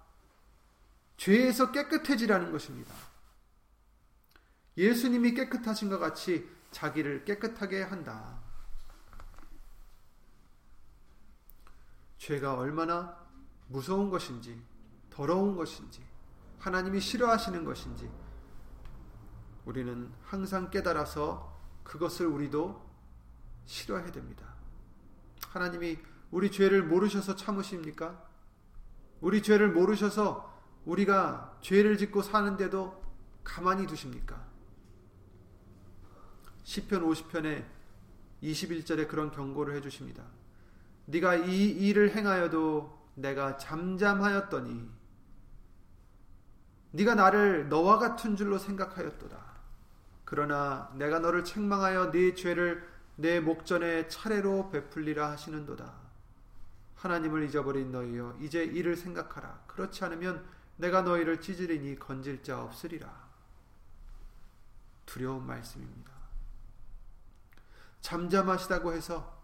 죄에서 1.17 1.73
깨끗해지라는 1.73 2.53
것입니다. 2.53 2.95
예수님이 4.77 5.35
깨끗하신 5.35 5.89
것 5.89 5.99
같이 5.99 6.49
자기를 6.71 7.25
깨끗하게 7.25 7.83
한다. 7.83 8.39
죄가 12.19 12.55
얼마나 12.55 13.17
무서운 13.69 14.11
것인지, 14.11 14.61
더러운 15.11 15.57
것인지, 15.57 16.05
하나님이 16.59 17.01
싫어하시는 17.01 17.65
것인지, 17.65 18.11
우리는 19.67 20.11
항상 20.23 20.71
깨달아서 20.71 21.55
그것을 21.83 22.27
우리도 22.27 22.83
싫어해야 23.67 24.11
됩니다. 24.13 24.55
하나님이 25.49 25.99
우리 26.31 26.51
죄를 26.51 26.85
모르셔서 26.85 27.37
참으십니까? 27.37 28.25
우리 29.21 29.43
죄를 29.43 29.73
모르셔서 29.73 30.55
우리가 30.85 31.59
죄를 31.61 31.99
짓고 31.99 32.23
사는데도 32.23 33.03
가만히 33.43 33.87
두십니까? 33.87 34.47
시편 36.63 37.03
50편에 37.03 37.65
21절에 38.43 39.09
그런 39.09 39.31
경고를 39.31 39.75
해 39.75 39.81
주십니다. 39.81 40.25
네가 41.07 41.37
이 41.37 41.71
일을 41.71 42.15
행하여도 42.15 43.11
내가 43.15 43.57
잠잠하였더니 43.57 44.89
네가 46.93 47.15
나를 47.15 47.69
너와 47.69 47.99
같은 47.99 48.37
줄로 48.37 48.59
생각하였도다. 48.59 49.46
그러나 50.27 50.91
내가 50.95 51.21
너를 51.21 51.45
책망하여 51.45 52.11
네 52.11 52.35
죄를 52.35 52.87
내 53.15 53.41
목전에 53.41 54.09
차례로 54.09 54.71
베풀리라 54.71 55.31
하시는도다. 55.31 55.95
하나님을 56.97 57.45
잊어버린 57.45 57.93
너희여 57.93 58.37
이제 58.41 58.65
이를 58.65 58.97
생각하라. 58.97 59.63
그렇지 59.69 60.05
않으면 60.05 60.45
내가 60.77 61.03
너희를 61.03 61.41
찢으리니 61.41 61.99
건질 62.01 62.43
자 62.43 62.61
없으리라. 62.61 63.27
두려운 65.07 65.47
말씀입니다. 65.47 66.11
잠잠하시다고 68.01 68.93
해서 68.95 69.41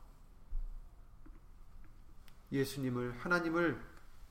예수님을 2.50 3.18
하나님을 3.20 3.80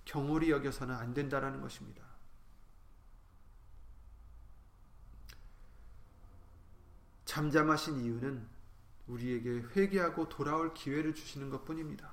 경홀히 0.03 0.51
여겨서는 0.51 0.93
안 0.93 1.13
된다라는 1.13 1.62
것입니다. 1.62 2.11
잠잠하신 7.32 8.02
이유는 8.02 8.46
우리에게 9.08 9.64
회개하고 9.74 10.28
돌아올 10.28 10.74
기회를 10.74 11.16
주시는 11.16 11.50
것뿐입니다. 11.50 12.12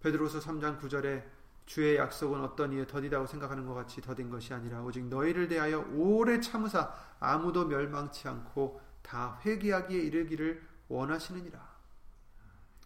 베드로서 0.00 0.38
3장 0.38 0.80
9절에 0.80 1.24
주의 1.66 1.96
약속은 1.96 2.40
어떤 2.40 2.72
이에 2.72 2.86
더디다고 2.86 3.26
생각하는 3.26 3.66
것 3.66 3.74
같이 3.74 4.00
더딘 4.00 4.30
것이 4.30 4.54
아니라 4.54 4.82
오직 4.82 5.04
너희를 5.06 5.48
대하여 5.48 5.80
오래 5.92 6.40
참으사 6.40 6.94
아무도 7.18 7.66
멸망치 7.66 8.28
않고 8.28 8.80
다 9.02 9.40
회개하기에 9.44 9.98
이르기를 9.98 10.62
원하시느니라. 10.86 11.68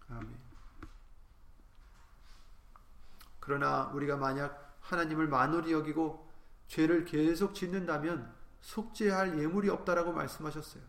아멘. 0.08 0.38
그러나 3.40 3.90
우리가 3.92 4.16
만약 4.16 4.78
하나님을 4.80 5.28
만홀히 5.28 5.72
여기고 5.72 6.26
죄를 6.68 7.04
계속 7.04 7.54
짓는다면 7.54 8.35
속죄할 8.66 9.38
예물이 9.38 9.70
없다라고 9.70 10.12
말씀하셨어요. 10.12 10.82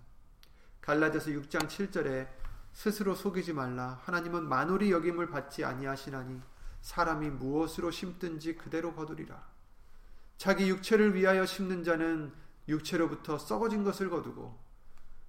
갈라디아서 0.81 1.29
6장 1.29 1.67
7절에 1.67 2.27
스스로 2.73 3.13
속이지 3.13 3.53
말라 3.53 4.01
하나님은 4.03 4.49
만홀히 4.49 4.91
여김을 4.91 5.29
받지 5.29 5.63
아니하시나니 5.63 6.41
사람이 6.81 7.29
무엇으로 7.29 7.91
심든지 7.91 8.55
그대로 8.55 8.93
거두리라. 8.95 9.47
자기 10.37 10.69
육체를 10.69 11.13
위하여 11.13 11.45
심는 11.45 11.83
자는 11.83 12.33
육체로부터 12.67 13.37
썩어진 13.37 13.83
것을 13.83 14.09
거두고 14.09 14.57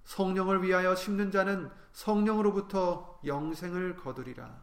성령을 0.05 0.63
위하여 0.63 0.95
심는 0.95 1.29
자는 1.31 1.69
성령으로부터 1.93 3.19
영생을 3.25 3.95
거두리라. 3.95 4.59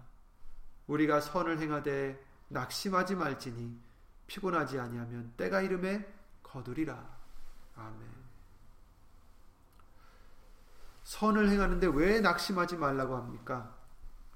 우리가 0.88 1.20
선을 1.20 1.60
행하되 1.60 2.20
낙심하지 2.48 3.14
말지니 3.14 3.80
피곤하지 4.26 4.80
아니하면 4.80 5.32
때가 5.36 5.60
이름에 5.60 6.04
거두리라. 6.42 7.15
아멘. 7.76 8.16
선을 11.04 11.50
행하는데 11.50 11.86
왜 11.88 12.20
낙심하지 12.20 12.76
말라고 12.76 13.16
합니까? 13.16 13.76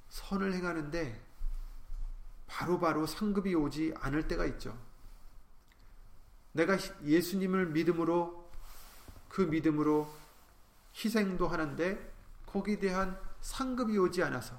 선을 0.09 0.53
행하는데 0.55 1.21
바로바로 2.47 2.81
바로 2.95 3.07
상급이 3.07 3.55
오지 3.55 3.95
않을 3.99 4.29
때가 4.29 4.45
있죠. 4.47 4.77
내가 6.53 6.77
예수님을 7.05 7.67
믿음으로 7.67 8.51
그 9.29 9.43
믿음으로 9.43 10.13
희생도 10.95 11.47
하는데 11.47 12.13
거기에 12.47 12.79
대한 12.79 13.19
상급이 13.41 13.97
오지 13.97 14.23
않아서 14.25 14.59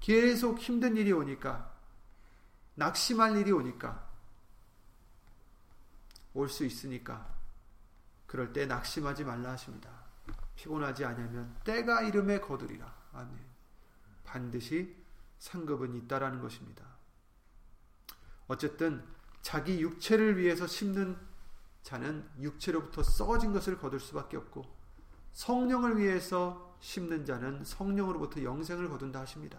계속 0.00 0.58
힘든 0.58 0.96
일이 0.96 1.12
오니까 1.12 1.72
낙심할 2.74 3.36
일이 3.36 3.52
오니까 3.52 4.04
올 6.34 6.48
수 6.48 6.64
있으니까 6.64 7.35
그럴 8.36 8.52
때 8.52 8.66
낙심하지 8.66 9.24
말라 9.24 9.52
하십니다. 9.52 9.88
피곤하지 10.56 11.06
않으면 11.06 11.56
때가 11.64 12.02
이름에 12.02 12.38
거두리라. 12.38 12.94
아멘. 13.14 13.34
반드시 14.24 14.94
상급은 15.38 15.94
있다라는 15.94 16.42
것입니다. 16.42 16.84
어쨌든 18.46 19.02
자기 19.40 19.80
육체를 19.80 20.36
위해서 20.36 20.66
심는 20.66 21.16
자는 21.82 22.28
육체로부터 22.38 23.02
썩어진 23.02 23.54
것을 23.54 23.78
거둘 23.78 24.00
수밖에 24.00 24.36
없고 24.36 24.66
성령을 25.32 25.96
위해서 25.96 26.76
심는 26.80 27.24
자는 27.24 27.64
성령으로부터 27.64 28.42
영생을 28.42 28.90
거둔다 28.90 29.20
하십니다. 29.20 29.58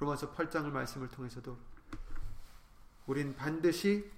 로마서 0.00 0.34
8장을 0.34 0.68
말씀을 0.68 1.06
통해서도 1.06 1.56
우린 3.06 3.36
반드시 3.36 4.10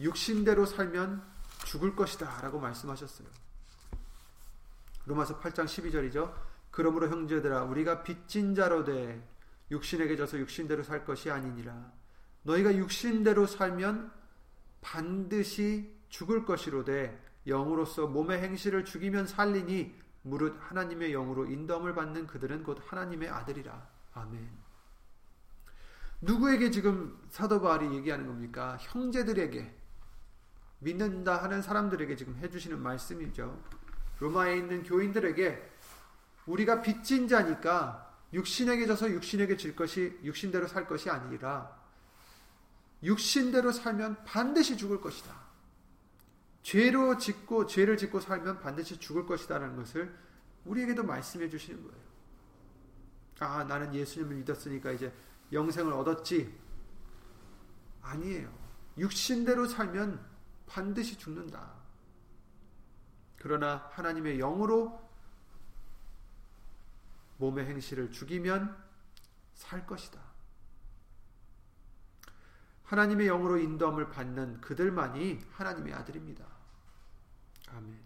육신대로 0.00 0.66
살면 0.66 1.22
죽을 1.64 1.94
것이다 1.94 2.40
라고 2.40 2.58
말씀하셨어요. 2.58 3.28
로마서 5.06 5.38
8장 5.40 5.66
12절이죠. 5.66 6.32
그러므로 6.70 7.08
형제들아 7.08 7.64
우리가 7.64 8.02
빚진 8.02 8.54
자로 8.54 8.84
돼 8.84 9.26
육신에게 9.70 10.16
져서 10.16 10.38
육신대로 10.38 10.82
살 10.82 11.04
것이 11.04 11.30
아니니라. 11.30 11.92
너희가 12.42 12.74
육신대로 12.74 13.46
살면 13.46 14.12
반드시 14.80 15.94
죽을 16.08 16.44
것이로되 16.44 17.22
영으로서 17.46 18.06
몸의 18.06 18.40
행실을 18.40 18.84
죽이면 18.84 19.26
살리니 19.26 19.94
무릇 20.22 20.56
하나님의 20.60 21.12
영으로 21.12 21.46
인덤을 21.46 21.94
받는 21.94 22.26
그들은 22.26 22.62
곧 22.62 22.78
하나님의 22.86 23.28
아들이라. 23.28 23.88
아멘. 24.14 24.50
누구에게 26.22 26.70
지금 26.70 27.18
사도 27.30 27.60
바울이 27.60 27.94
얘기하는 27.96 28.26
겁니까? 28.26 28.76
형제들에게 28.80 29.79
믿는다 30.80 31.42
하는 31.42 31.62
사람들에게 31.62 32.16
지금 32.16 32.36
해주시는 32.36 32.80
말씀이죠. 32.80 33.62
로마에 34.18 34.56
있는 34.56 34.82
교인들에게 34.82 35.70
우리가 36.46 36.82
빚진 36.82 37.28
자니까 37.28 38.14
육신에게 38.32 38.86
져서 38.86 39.10
육신에게 39.10 39.56
질 39.56 39.74
것이 39.74 40.18
육신대로 40.22 40.66
살 40.66 40.86
것이 40.86 41.10
아니라 41.10 41.78
육신대로 43.02 43.72
살면 43.72 44.24
반드시 44.24 44.76
죽을 44.76 45.00
것이다. 45.00 45.34
죄로 46.62 47.16
짓고 47.16 47.66
죄를 47.66 47.96
짓고 47.96 48.20
살면 48.20 48.60
반드시 48.60 48.98
죽을 48.98 49.26
것이다라는 49.26 49.76
것을 49.76 50.14
우리에게도 50.64 51.02
말씀해 51.02 51.48
주시는 51.48 51.82
거예요. 51.82 52.10
아, 53.40 53.64
나는 53.64 53.94
예수님을 53.94 54.36
믿었으니까 54.36 54.92
이제 54.92 55.12
영생을 55.50 55.92
얻었지. 55.94 56.54
아니에요. 58.02 58.52
육신대로 58.98 59.66
살면 59.66 60.29
반드시 60.70 61.18
죽는다. 61.18 61.68
그러나 63.38 63.88
하나님의 63.92 64.38
영으로 64.38 65.10
몸의 67.38 67.66
행실을 67.66 68.12
죽이면 68.12 68.76
살 69.54 69.86
것이다. 69.86 70.20
하나님의 72.84 73.26
영으로 73.26 73.58
인도함을 73.58 74.10
받는 74.10 74.60
그들만이 74.60 75.40
하나님의 75.52 75.92
아들입니다. 75.94 76.44
아멘. 77.68 77.98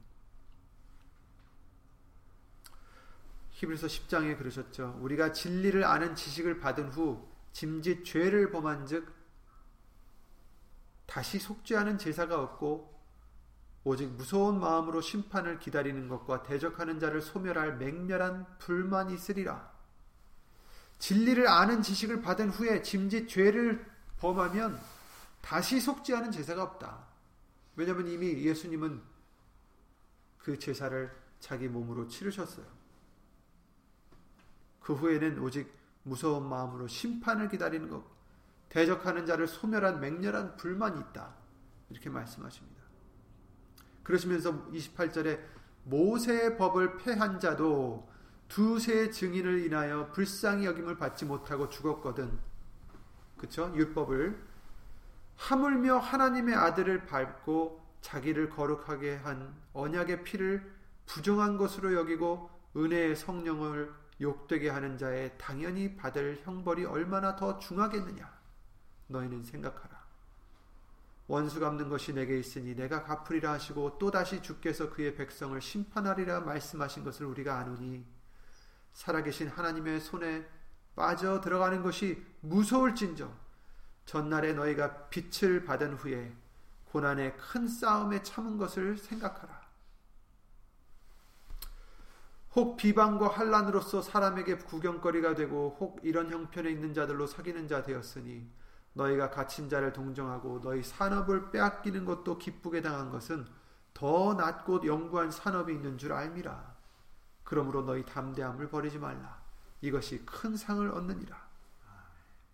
히브리서 3.50 3.86
10장에 3.86 4.38
그러셨죠. 4.38 4.98
우리가 5.00 5.32
진리를 5.32 5.84
아는 5.84 6.14
지식을 6.14 6.60
받은 6.60 6.90
후 6.90 7.28
짐짓 7.52 8.04
죄를 8.04 8.50
범한즉 8.50 9.23
다시 11.14 11.38
속죄하는 11.38 11.96
제사가 11.96 12.42
없고 12.42 12.92
오직 13.84 14.08
무서운 14.08 14.58
마음으로 14.58 15.00
심판을 15.00 15.60
기다리는 15.60 16.08
것과 16.08 16.42
대적하는 16.42 16.98
자를 16.98 17.22
소멸할 17.22 17.76
맹렬한 17.76 18.58
불만이 18.58 19.14
있으리라. 19.14 19.72
진리를 20.98 21.46
아는 21.46 21.82
지식을 21.82 22.20
받은 22.20 22.50
후에 22.50 22.82
짐짓 22.82 23.28
죄를 23.28 23.88
범하면 24.18 24.80
다시 25.40 25.80
속죄하는 25.80 26.32
제사가 26.32 26.64
없다. 26.64 27.06
왜냐하면 27.76 28.08
이미 28.08 28.44
예수님은 28.44 29.00
그 30.38 30.58
제사를 30.58 31.16
자기 31.38 31.68
몸으로 31.68 32.08
치르셨어요. 32.08 32.66
그 34.80 34.94
후에는 34.94 35.38
오직 35.38 35.72
무서운 36.02 36.48
마음으로 36.48 36.88
심판을 36.88 37.48
기다리는 37.50 37.88
것, 37.88 38.04
대적하는 38.74 39.24
자를 39.24 39.46
소멸한 39.46 40.00
맹렬한 40.00 40.56
불만이 40.56 40.98
있다. 40.98 41.32
이렇게 41.90 42.10
말씀하십니다. 42.10 42.82
그러시면서 44.02 44.66
28절에 44.72 45.38
모세의 45.84 46.58
법을 46.58 46.96
폐한 46.96 47.38
자도 47.38 48.10
두세 48.48 49.10
증인을 49.10 49.64
인하여 49.64 50.10
불쌍히 50.10 50.66
여김을 50.66 50.98
받지 50.98 51.24
못하고 51.24 51.68
죽었거든. 51.68 52.36
그쵸? 53.36 53.72
율법을 53.76 54.42
하물며 55.36 55.98
하나님의 55.98 56.56
아들을 56.56 57.06
밟고 57.06 57.80
자기를 58.00 58.50
거룩하게 58.50 59.16
한 59.18 59.54
언약의 59.72 60.24
피를 60.24 60.74
부정한 61.06 61.58
것으로 61.58 61.94
여기고 61.94 62.50
은혜의 62.76 63.14
성령을 63.14 63.94
욕되게 64.20 64.68
하는 64.68 64.98
자의 64.98 65.32
당연히 65.38 65.94
받을 65.94 66.40
형벌이 66.42 66.86
얼마나 66.86 67.36
더 67.36 67.60
중하겠느냐. 67.60 68.33
너희는 69.08 69.42
생각하라. 69.42 70.04
원수 71.26 71.58
갚는 71.58 71.88
것이 71.88 72.12
내게 72.12 72.38
있으니 72.38 72.74
내가 72.74 73.02
갚으리라 73.02 73.52
하시고 73.52 73.98
또다시 73.98 74.42
주께서 74.42 74.90
그의 74.90 75.14
백성을 75.14 75.58
심판하리라 75.60 76.40
말씀하신 76.40 77.02
것을 77.02 77.26
우리가 77.26 77.58
아노니 77.58 78.04
살아계신 78.92 79.48
하나님의 79.48 80.00
손에 80.00 80.46
빠져 80.94 81.40
들어가는 81.40 81.82
것이 81.82 82.24
무서울진저 82.40 83.30
전날에 84.04 84.52
너희가 84.52 85.08
빛을 85.08 85.64
받은 85.64 85.94
후에 85.94 86.32
고난의 86.86 87.36
큰 87.36 87.66
싸움에 87.66 88.22
참은 88.22 88.56
것을 88.56 88.96
생각하라. 88.98 89.64
혹 92.54 92.76
비방과 92.76 93.28
환란으로서 93.28 94.00
사람에게 94.00 94.58
구경거리가 94.58 95.34
되고 95.34 95.76
혹 95.80 95.98
이런 96.04 96.30
형편에 96.30 96.70
있는 96.70 96.94
자들로 96.94 97.26
사귀는 97.26 97.66
자 97.66 97.82
되었으니 97.82 98.48
너희가 98.94 99.30
갇힌 99.30 99.68
자를 99.68 99.92
동정하고 99.92 100.60
너희 100.62 100.82
산업을 100.82 101.50
빼앗기는 101.50 102.04
것도 102.04 102.38
기쁘게 102.38 102.80
당한 102.80 103.10
것은 103.10 103.46
더 103.92 104.34
낮고 104.34 104.86
영구한 104.86 105.30
산업이 105.30 105.72
있는 105.72 105.98
줄 105.98 106.12
알미라. 106.12 106.74
그러므로 107.44 107.82
너희 107.82 108.04
담대함을 108.04 108.70
버리지 108.70 108.98
말라. 108.98 109.42
이것이 109.80 110.24
큰 110.24 110.56
상을 110.56 110.88
얻느니라. 110.88 111.44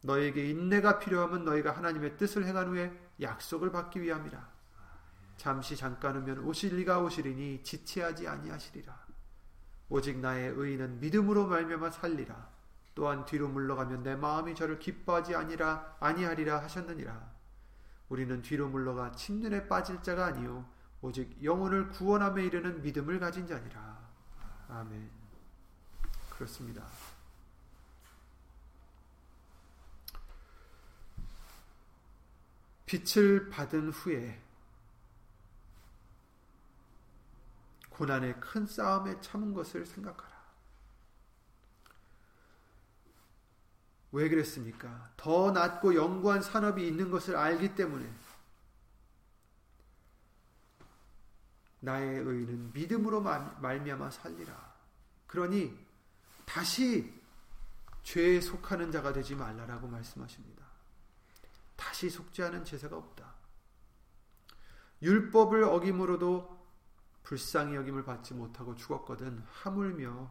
너에게 0.03 0.49
인내가 0.49 0.99
필요하면 0.99 1.45
너희가 1.45 1.73
하나님의 1.73 2.17
뜻을 2.17 2.45
행한 2.45 2.69
후에 2.69 2.93
약속을 3.21 3.71
받기 3.71 4.01
위함이라. 4.01 4.49
잠시 5.37 5.77
잠깐 5.77 6.17
후면 6.17 6.41
오실 6.41 6.77
리가 6.77 7.01
오시리니 7.01 7.63
지체하지 7.63 8.29
아니하시리라. 8.29 9.07
오직 9.89 10.19
나의 10.19 10.53
의인은 10.57 11.01
믿음으로 11.01 11.47
말미암아 11.47 11.91
살리라. 11.91 12.49
또한 12.95 13.25
뒤로 13.25 13.49
물러가면 13.49 14.03
내 14.03 14.17
마음이 14.17 14.55
저를 14.55 14.79
기뻐하지 14.79 15.35
아니라 15.35 15.97
아니하리라 16.01 16.63
하셨느니라. 16.63 17.31
우리는 18.09 18.43
뒤로 18.43 18.69
물러가 18.69 19.13
침륜에 19.13 19.69
빠질 19.69 20.03
자가 20.03 20.27
아니요 20.27 20.69
오직 21.01 21.43
영혼을 21.43 21.89
구원함에 21.89 22.45
이르는 22.45 22.83
믿음을 22.83 23.19
가진 23.21 23.47
자니라. 23.47 23.99
아멘. 24.69 25.11
그렇습니다. 26.31 26.85
빛을 32.87 33.51
받은 33.51 33.91
후에 33.91 34.43
고난의 37.91 38.41
큰 38.41 38.67
싸움에 38.67 39.21
참은 39.21 39.55
것을 39.55 39.87
생각하라. 39.87 40.30
왜 44.13 44.29
그랬습니까? 44.29 45.13
더 45.17 45.53
낮고 45.53 45.95
영구한 45.95 46.43
산업이 46.43 46.87
있는 46.87 47.11
것을 47.11 47.37
알기 47.37 47.75
때문에 47.75 48.11
나의 51.81 52.19
의는 52.19 52.73
믿음으로 52.73 53.21
말미암아 53.23 54.11
살리라. 54.11 54.75
그러니 55.27 55.79
다시 56.45 57.13
죄에 58.03 58.41
속하는 58.41 58.91
자가 58.91 59.13
되지 59.13 59.35
말라라고 59.35 59.87
말씀하십니다. 59.87 60.65
다시 61.77 62.11
속죄하는 62.11 62.65
제사가 62.65 62.97
없다. 62.97 63.33
율법을 65.03 65.65
어김으로도 65.65 66.61
불쌍히 67.23 67.77
여김을 67.77 68.05
받지 68.05 68.35
못하고 68.35 68.75
죽었거든 68.75 69.43
하물며 69.51 70.31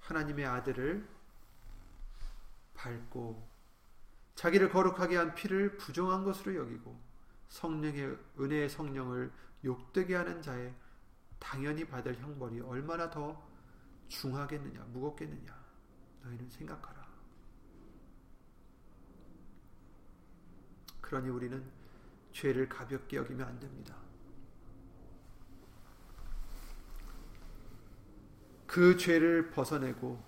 하나님의 0.00 0.44
아들을 0.44 1.08
밟고 2.76 3.48
자기를 4.34 4.68
거룩하게 4.68 5.16
한 5.16 5.34
피를 5.34 5.76
부정한 5.76 6.24
것으로 6.24 6.54
여기고 6.54 7.00
성령의 7.48 8.18
은혜의 8.38 8.68
성령을 8.68 9.32
욕되게 9.64 10.14
하는 10.14 10.42
자의 10.42 10.74
당연히 11.38 11.86
받을 11.86 12.14
형벌이 12.16 12.60
얼마나 12.60 13.10
더 13.10 13.42
중하겠느냐 14.08 14.84
무겁겠느냐 14.92 15.56
너희는 16.22 16.48
생각하라. 16.50 17.06
그러니 21.00 21.28
우리는 21.28 21.64
죄를 22.32 22.68
가볍게 22.68 23.16
여기면 23.16 23.46
안 23.46 23.58
됩니다. 23.60 23.96
그 28.66 28.96
죄를 28.96 29.50
벗어내고 29.50 30.22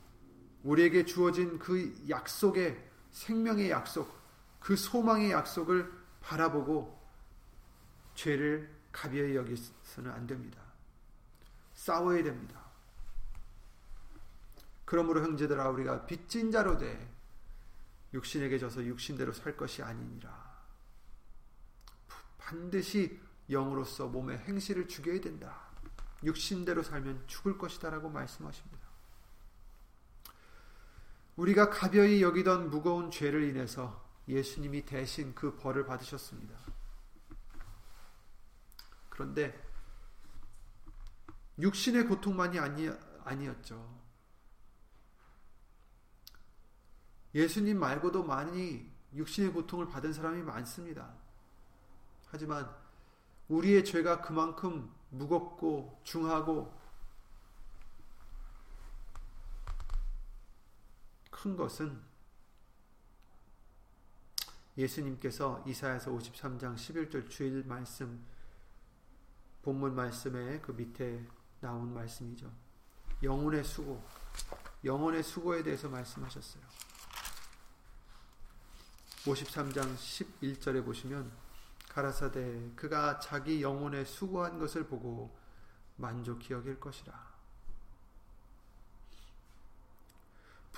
우리에게 0.69 1.07
주어진 1.07 1.59
그 1.59 1.95
약속의 2.11 2.79
생명의 3.11 3.71
약속, 3.71 4.15
그 4.61 4.77
소망의 4.77 5.31
약속을 5.31 5.91
바라보고 6.21 6.95
죄를 8.15 8.71
가벼이 8.93 9.35
여기서는 9.35 10.11
안 10.11 10.27
됩니다. 10.27 10.61
싸워야 11.73 12.23
됩니다. 12.23 12.61
그러므로 14.85 15.23
형제들아 15.23 15.71
우리가 15.71 16.05
빚진 16.05 16.51
자로 16.51 16.77
돼 16.77 17.15
육신에게 18.13 18.59
져서 18.59 18.85
육신대로 18.85 19.33
살 19.33 19.57
것이 19.57 19.83
아니니라. 19.83 20.49
반드시 22.37 23.19
영으로서 23.49 24.07
몸의 24.09 24.39
행실을 24.41 24.87
죽여야 24.87 25.21
된다. 25.23 25.63
육신대로 26.23 26.83
살면 26.83 27.25
죽을 27.27 27.57
것이다라고 27.57 28.11
말씀하십니다. 28.11 28.78
우리가 31.39 31.71
가벼이 31.71 32.21
여기던 32.21 32.69
무거운 32.69 33.13
죄를 33.13 33.45
인해서 33.45 34.05
예수님이 34.27 34.85
대신 34.85 35.33
그 35.37 35.57
벌을 35.57 35.87
받으셨습니다. 35.87 36.59
그런데 39.09 39.57
육신의 41.61 42.09
고통만이 42.09 42.59
아니, 42.59 42.91
아니었죠. 43.23 43.99
예수님 47.37 47.79
말고도 47.79 48.25
많이 48.25 48.91
육신의 49.15 49.53
고통을 49.53 49.87
받은 49.87 50.13
사람이 50.13 50.43
많습니다. 50.43 51.15
하지만 52.27 52.69
우리의 53.47 53.85
죄가 53.85 54.23
그만큼 54.23 54.93
무겁고 55.11 56.01
중하고 56.03 56.77
큰 61.43 61.57
것은 61.57 62.01
예수님께서 64.77 65.63
이사야서 65.67 66.11
53장 66.11 66.75
11절 66.75 67.31
주일 67.31 67.63
말씀 67.65 68.25
본문 69.63 69.95
말씀에 69.95 70.61
그 70.61 70.73
밑에 70.73 71.25
나온 71.61 71.95
말씀이죠. 71.95 72.51
영혼의 73.23 73.63
수고, 73.63 74.05
영혼의 74.85 75.23
수고에 75.23 75.63
대해서 75.63 75.89
말씀하셨어요. 75.89 76.63
53장 79.25 79.95
11절에 79.95 80.85
보시면 80.85 81.31
가라사대 81.89 82.73
그가 82.75 83.21
자기 83.21 83.63
영혼에 83.63 84.05
수고한 84.05 84.59
것을 84.59 84.87
보고 84.87 85.37
만족히 85.97 86.53
여길 86.53 86.81
것이라. 86.81 87.28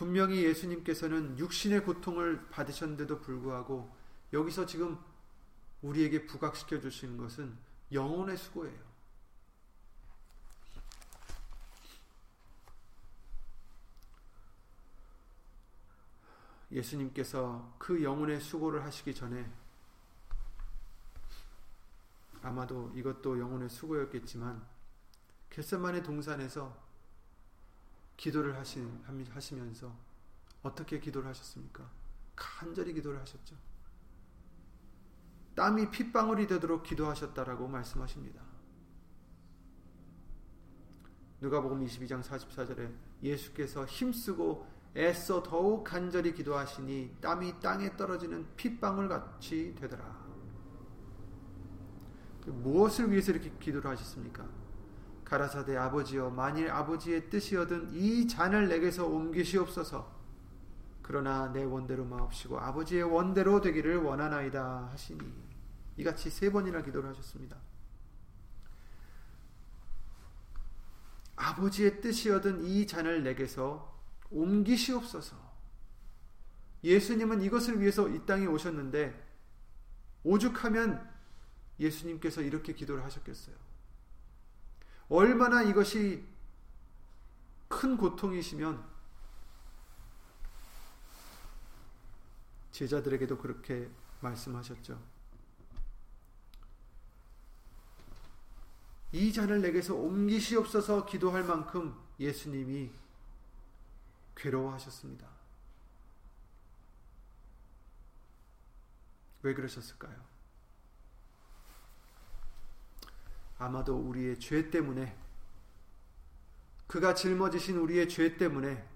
분명히 0.01 0.43
예수님께서는 0.45 1.39
육신의 1.39 1.85
고통을 1.85 2.49
받으셨는데도 2.49 3.21
불구하고 3.21 3.95
여기서 4.33 4.65
지금 4.65 4.99
우리에게 5.83 6.25
부각시켜 6.25 6.81
주시는 6.81 7.19
것은 7.19 7.55
영혼의 7.93 8.39
수고예요. 8.39 8.81
예수님께서 16.73 17.75
그 17.77 18.03
영혼의 18.03 18.41
수고를 18.41 18.83
하시기 18.83 19.15
전에 19.15 19.53
아마도 22.41 22.91
이것도 22.95 23.39
영혼의 23.39 23.69
수고였겠지만 23.69 24.67
겟세만의 25.51 26.03
동산에서 26.03 26.90
기도를 28.21 28.55
하신, 28.59 29.03
하시면서 29.31 29.97
어떻게 30.63 31.01
기도를 31.01 31.27
하셨습니까? 31.31 31.91
간절히 32.37 32.93
기도를 32.93 33.19
하셨죠. 33.21 33.57
땀이 35.55 35.91
핏방울이 35.91 36.47
되도록 36.47 36.83
기도하셨다라고 36.83 37.67
말씀하십니다. 37.67 38.43
누가복음 41.41 41.83
22장 41.87 42.23
44절에 42.23 42.93
예수께서 43.23 43.87
힘쓰고 43.87 44.67
애써 44.95 45.43
더욱 45.43 45.83
간절히 45.83 46.35
기도하시니 46.35 47.17
땀이 47.23 47.61
땅에 47.61 47.97
떨어지는 47.97 48.47
핏방울 48.55 49.09
같이 49.09 49.75
되더라. 49.79 50.21
무엇을 52.45 53.11
위해서 53.11 53.33
이렇게 53.33 53.51
기도를 53.59 53.91
하셨습니까? 53.93 54.47
가라사대 55.31 55.77
아버지여 55.77 56.31
만일 56.31 56.73
아버지의 56.73 57.31
뜻이여든 57.31 57.93
이 57.93 58.27
잔을 58.27 58.69
내게서 58.69 59.07
옮기시옵소서 59.07 60.19
그러나 61.03 61.53
내 61.53 61.63
원대로 61.63 62.05
마옵시고 62.05 62.59
아버지의 62.59 63.05
원대로 63.05 63.61
되기를 63.61 63.99
원하나이다 63.99 64.89
하시니 64.91 65.21
이같이 65.99 66.31
세 66.31 66.51
번이나 66.51 66.83
기도를 66.83 67.11
하셨습니다. 67.11 67.57
아버지의 71.37 72.01
뜻이여든 72.01 72.65
이 72.65 72.87
잔을 72.87 73.23
내게서 73.23 74.01
옮기시옵소서. 74.31 75.37
예수님은 76.83 77.43
이것을 77.43 77.81
위해서 77.81 78.09
이 78.09 78.25
땅에 78.27 78.47
오셨는데 78.47 79.29
오죽하면 80.25 81.09
예수님께서 81.79 82.43
이렇게 82.43 82.73
기도를 82.75 83.05
하셨겠어요. 83.05 83.70
얼마나 85.11 85.63
이것이 85.63 86.25
큰 87.69 87.97
고통이시면 87.97 88.89
제자들에게도 92.71 93.37
그렇게 93.37 93.91
말씀하셨죠. 94.21 95.03
이 99.13 99.33
잔을 99.33 99.61
내게서 99.61 99.95
옮기시옵소서 99.97 101.05
기도할 101.07 101.43
만큼 101.43 101.99
예수님이 102.21 102.93
괴로워하셨습니다. 104.37 105.29
왜 109.43 109.55
그러셨을까요? 109.55 110.30
아마도 113.61 113.95
우리의 113.95 114.41
죄 114.41 114.71
때문에 114.71 115.15
그가 116.87 117.15
짊어지신 117.15 117.77
우리의 117.77 118.09
죄 118.09 118.37
때문에 118.39 118.89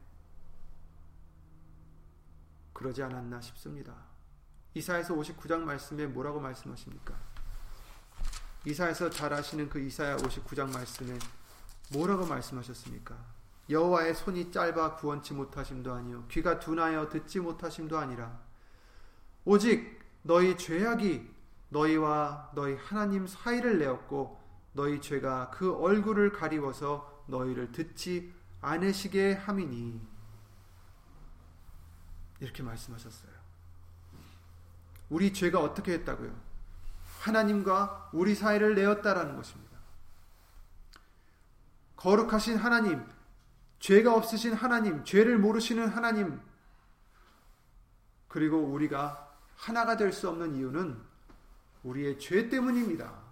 그러지 2.73 3.03
않았나 3.03 3.43
싶습니다. 3.43 3.95
이사에서 4.73 5.15
59장 5.15 5.61
말씀에 5.61 6.07
뭐라고 6.07 6.41
말씀하십니까? 6.41 7.15
이사에서 8.65 9.11
잘 9.11 9.35
아시는 9.35 9.69
그 9.69 9.79
이사야 9.79 10.17
59장 10.17 10.73
말씀에 10.73 11.19
뭐라고 11.93 12.25
말씀하셨습니까? 12.25 13.15
여호와의 13.69 14.15
손이 14.15 14.51
짧아 14.51 14.97
구원치 14.97 15.35
못하심도 15.35 15.93
아니요 15.93 16.25
귀가 16.31 16.59
둔하여 16.59 17.09
듣지 17.09 17.41
못하심도 17.41 17.99
아니라 17.99 18.39
오직 19.45 20.01
너희 20.23 20.57
죄악이 20.57 21.31
너희와 21.69 22.53
너희 22.55 22.77
하나님 22.77 23.27
사이를 23.27 23.79
내었고 23.79 24.44
너희 24.75 25.01
죄가 25.01 25.51
그 25.51 25.75
얼굴을 25.75 26.33
가리워서 26.33 27.25
너희를 27.27 27.73
듣지 27.73 28.35
않으시게 28.61 29.35
함이니 29.35 30.01
이렇게 32.41 32.63
말씀하셨어요. 32.63 33.33
우리 35.09 35.33
죄가 35.33 35.61
어떻게 35.61 35.93
했다고요? 35.93 36.39
하나님과 37.21 38.11
우리 38.13 38.35
사이를 38.35 38.75
내었다라는 38.75 39.37
것입니다. 39.37 39.79
거룩하신 41.97 42.57
하나님, 42.57 43.03
죄가 43.79 44.15
없으신 44.15 44.53
하나님, 44.53 45.05
죄를 45.05 45.39
모르시는 45.39 45.89
하나님, 45.89 46.41
그리고 48.29 48.59
우리가 48.59 49.33
하나가 49.57 49.97
될 49.97 50.13
수 50.13 50.29
없는 50.29 50.57
이유는 50.57 51.01
우리의 51.85 52.19
죄 52.19 52.49
때문입니다. 52.49 53.24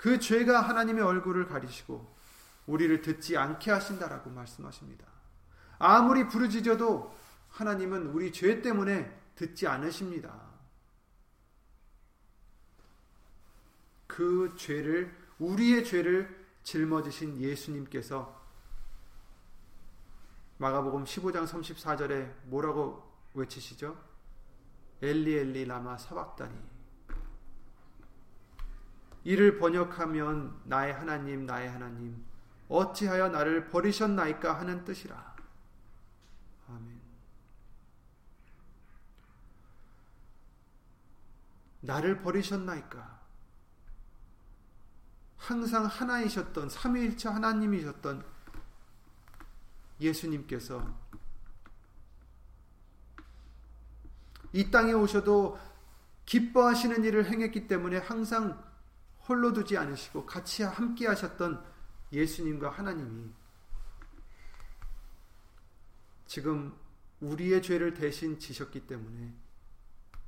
그 0.00 0.18
죄가 0.18 0.62
하나님의 0.62 1.04
얼굴을 1.04 1.46
가리시고 1.46 2.16
우리를 2.64 3.02
듣지 3.02 3.36
않게 3.36 3.70
하신다라고 3.70 4.30
말씀하십니다. 4.30 5.06
아무리 5.78 6.26
부르짖어도 6.26 7.14
하나님은 7.50 8.06
우리 8.06 8.32
죄 8.32 8.62
때문에 8.62 9.14
듣지 9.34 9.66
않으십니다. 9.66 10.40
그 14.06 14.54
죄를 14.56 15.14
우리의 15.38 15.84
죄를 15.84 16.46
짊어지신 16.62 17.38
예수님께서 17.38 18.40
마가복음 20.56 21.04
15장 21.04 21.46
34절에 21.46 22.36
뭐라고 22.44 23.06
외치시죠? 23.34 24.02
엘리 25.02 25.36
엘리 25.36 25.66
라마 25.66 25.98
사박다니 25.98 26.79
이를 29.24 29.58
번역하면 29.58 30.60
나의 30.64 30.94
하나님 30.94 31.46
나의 31.46 31.68
하나님 31.68 32.24
어찌하여 32.68 33.28
나를 33.28 33.68
버리셨나이까 33.68 34.58
하는 34.58 34.84
뜻이라. 34.84 35.36
아멘. 36.68 37.00
나를 41.80 42.22
버리셨나이까. 42.22 43.20
항상 45.36 45.86
하나이셨던 45.86 46.68
삼위일체 46.68 47.28
하나님이셨던 47.28 48.24
예수님께서 50.00 50.86
이 54.52 54.70
땅에 54.70 54.92
오셔도 54.92 55.58
기뻐하시는 56.26 57.02
일을 57.04 57.26
행했기 57.26 57.66
때문에 57.66 57.98
항상 57.98 58.69
홀로 59.28 59.52
두지 59.52 59.76
않으시고 59.76 60.26
같이 60.26 60.62
함께 60.62 61.06
하셨던 61.06 61.64
예수님과 62.12 62.70
하나님이 62.70 63.30
지금 66.26 66.76
우리의 67.20 67.62
죄를 67.62 67.94
대신 67.94 68.38
지셨기 68.38 68.86
때문에 68.86 69.34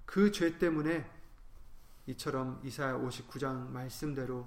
그 0.04 0.30
죄 0.30 0.58
때문에 0.58 1.10
이처럼 2.06 2.60
이사야 2.64 2.98
59장 2.98 3.70
말씀대로 3.70 4.46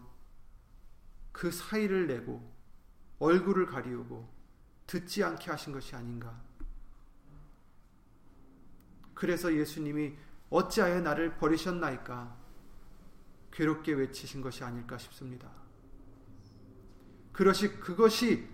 그 1.31 1.51
사이를 1.51 2.07
내고 2.07 2.53
얼굴을 3.19 3.65
가리우고 3.65 4.29
듣지 4.87 5.23
않게 5.23 5.49
하신 5.51 5.73
것이 5.73 5.95
아닌가. 5.95 6.39
그래서 9.13 9.53
예수님이 9.53 10.15
어찌하여 10.49 11.01
나를 11.01 11.37
버리셨나이까? 11.37 12.44
괴롭게 13.55 13.93
외치신 13.93 14.41
것이 14.41 14.63
아닐까 14.65 14.97
싶습니다. 14.97 15.49
그것이 17.31 17.69
그것이 17.79 18.47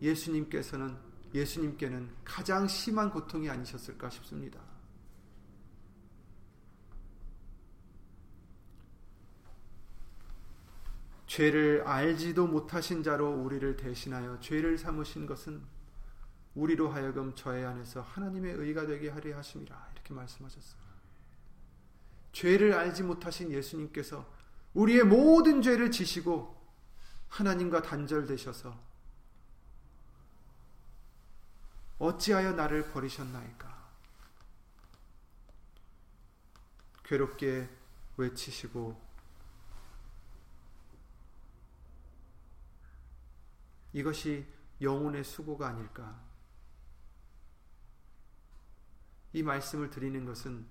예수님께서는 0.00 0.96
예수님께는 1.34 2.08
가장 2.24 2.66
심한 2.68 3.10
고통이 3.10 3.50
아니셨을까 3.50 4.08
싶습니다. 4.10 4.60
죄를 11.26 11.82
알지도 11.86 12.46
못하신 12.46 13.02
자로 13.02 13.30
우리를 13.30 13.76
대신하여 13.76 14.38
죄를 14.40 14.78
삼으신 14.78 15.26
것은 15.26 15.62
우리로 16.54 16.88
하여금 16.88 17.34
저의 17.34 17.64
안에서 17.64 18.00
하나님의 18.00 18.54
의가 18.54 18.86
되게 18.86 19.08
하려 19.08 19.36
하심이라 19.36 19.90
이렇게 19.92 20.14
말씀하셨습니다. 20.14 20.89
죄를 22.32 22.74
알지 22.74 23.02
못하신 23.02 23.50
예수님께서 23.50 24.26
우리의 24.74 25.04
모든 25.04 25.62
죄를 25.62 25.90
지시고 25.90 26.56
하나님과 27.28 27.82
단절되셔서 27.82 28.90
어찌하여 31.98 32.52
나를 32.52 32.90
버리셨나이까? 32.92 33.80
괴롭게 37.04 37.68
외치시고 38.16 39.10
이것이 43.92 44.46
영혼의 44.80 45.24
수고가 45.24 45.68
아닐까? 45.68 46.20
이 49.32 49.42
말씀을 49.42 49.90
드리는 49.90 50.24
것은 50.24 50.66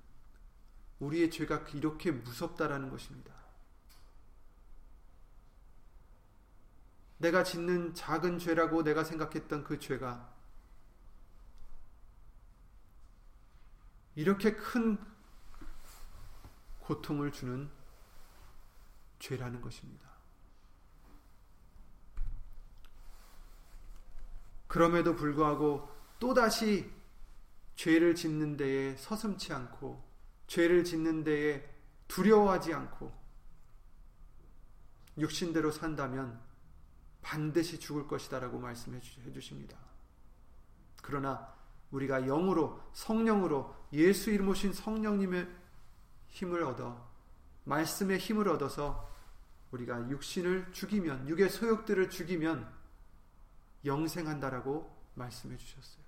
우리의 0.99 1.31
죄가 1.31 1.65
이렇게 1.73 2.11
무섭다라는 2.11 2.89
것입니다. 2.89 3.33
내가 7.17 7.43
짓는 7.43 7.93
작은 7.95 8.39
죄라고 8.39 8.83
내가 8.83 9.03
생각했던 9.03 9.63
그 9.63 9.79
죄가 9.79 10.33
이렇게 14.15 14.55
큰 14.55 14.97
고통을 16.79 17.31
주는 17.31 17.69
죄라는 19.19 19.61
것입니다. 19.61 20.09
그럼에도 24.67 25.15
불구하고 25.15 25.89
또다시 26.19 26.89
죄를 27.75 28.15
짓는 28.15 28.55
데에 28.55 28.95
서슴치 28.97 29.53
않고 29.53 30.08
죄를 30.49 30.83
짓는 30.83 31.23
데에 31.23 31.63
두려워하지 32.07 32.73
않고 32.73 33.13
육신대로 35.19 35.71
산다면 35.71 36.41
반드시 37.21 37.79
죽을 37.79 38.07
것이다라고 38.07 38.57
말씀해 38.57 38.99
주십니다. 38.99 39.77
그러나 41.03 41.53
우리가 41.91 42.21
영으로 42.21 42.81
성령으로 42.93 43.75
예수 43.93 44.31
이름 44.31 44.49
오신 44.49 44.73
성령님의 44.73 45.47
힘을 46.29 46.63
얻어 46.63 47.07
말씀의 47.65 48.17
힘을 48.17 48.49
얻어서 48.49 49.07
우리가 49.71 50.09
육신을 50.09 50.71
죽이면 50.71 51.29
육의 51.29 51.49
소욕들을 51.49 52.09
죽이면 52.09 52.67
영생한다라고 53.85 54.97
말씀해 55.13 55.57
주셨어요. 55.57 55.98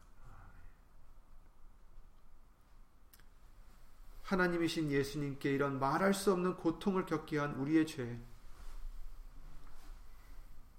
하나님이신 4.32 4.92
예수님께 4.92 5.52
이런 5.52 5.78
말할 5.78 6.14
수 6.14 6.32
없는 6.32 6.56
고통을 6.56 7.06
겪게 7.06 7.38
한 7.38 7.54
우리의 7.56 7.86
죄 7.86 8.18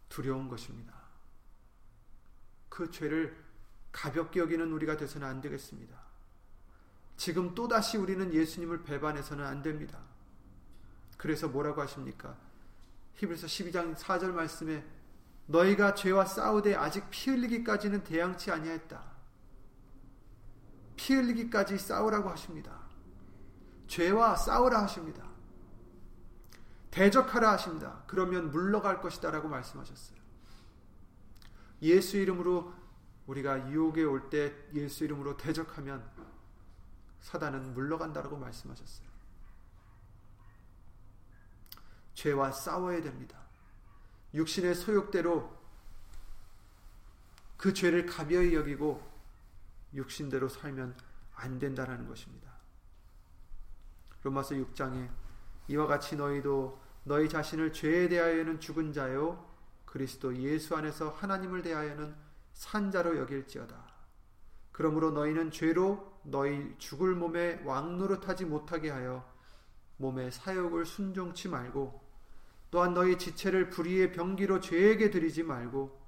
두려운 0.09 0.49
것입니다. 0.49 0.95
그 2.71 2.91
죄를 2.91 3.37
가볍게 3.93 4.41
여기는 4.41 4.73
우리가 4.73 4.97
되서는 4.97 5.27
안 5.29 5.43
되겠습니다. 5.43 6.01
지금 7.19 7.55
또다시 7.55 7.99
우리는 7.99 8.33
예수님을 8.33 8.85
배반해서는 8.85 9.45
안 9.45 9.63
됩니다. 9.63 9.99
그래서 11.19 11.47
뭐라고 11.47 11.83
하십니까? 11.83 12.37
히브리서 13.17 13.47
12장 13.47 13.95
4절 13.95 14.33
말씀에 14.33 14.83
너희가 15.47 15.95
죄와 15.95 16.25
싸우되 16.25 16.75
아직 16.75 17.05
피 17.11 17.31
흘리기까지는 17.31 18.03
대양치 18.03 18.51
아니하였다. 18.51 19.13
피 20.97 21.15
흘리기까지 21.15 21.77
싸우라고 21.77 22.31
하십니다. 22.31 22.82
죄와 23.93 24.37
싸우라 24.37 24.85
하십니다. 24.85 25.23
대적하라 26.91 27.53
하십니다. 27.53 28.03
그러면 28.07 28.51
물러갈 28.51 29.03
것이다라고 29.03 29.49
말씀하셨어요. 29.49 30.19
예수 31.83 32.17
이름으로 32.17 32.73
우리가 33.27 33.71
유혹에 33.71 34.03
올 34.03 34.31
때 34.31 34.55
예수 34.73 35.05
이름으로 35.05 35.37
대적하면 35.37 36.11
사단은 37.21 37.75
물러간다라고 37.75 38.39
말씀하셨어요. 38.39 39.07
죄와 42.15 42.51
싸워야 42.51 43.03
됩니다. 43.03 43.39
육신의 44.33 44.75
소욕대로 44.75 45.55
그 47.59 47.75
죄를 47.75 48.07
가벼이 48.07 48.55
여기고 48.55 49.07
육신대로 49.93 50.49
살면 50.49 50.97
안 51.35 51.59
된다라는 51.59 52.09
것입니다. 52.09 52.52
로마서 54.23 54.55
6장에 54.57 55.09
이와 55.69 55.87
같이 55.87 56.17
너희도 56.17 56.81
너희 57.05 57.29
자신을 57.29 57.73
죄에 57.73 58.09
대하여는 58.09 58.61
죽은 58.61 58.93
자요 58.93 59.51
그리스도 59.85 60.35
예수 60.37 60.75
안에서 60.77 61.11
하나님을 61.11 61.63
대하여는 61.63 62.15
산 62.53 62.91
자로 62.91 63.19
여길지어다. 63.19 63.93
그러므로 64.71 65.11
너희는 65.11 65.51
죄로 65.51 66.19
너희 66.23 66.75
죽을 66.79 67.15
몸에 67.15 67.63
왕노릇하지 67.65 68.47
못하게 68.47 68.91
하여 68.91 69.31
몸의 69.99 70.33
사욕을 70.33 70.87
순종치 70.87 71.49
말고 71.49 72.01
또한 72.71 72.95
너희 72.95 73.19
지체를 73.19 73.69
불의의 73.69 74.13
병기로 74.13 74.61
죄에게 74.61 75.11
드리지 75.11 75.43
말고 75.43 76.01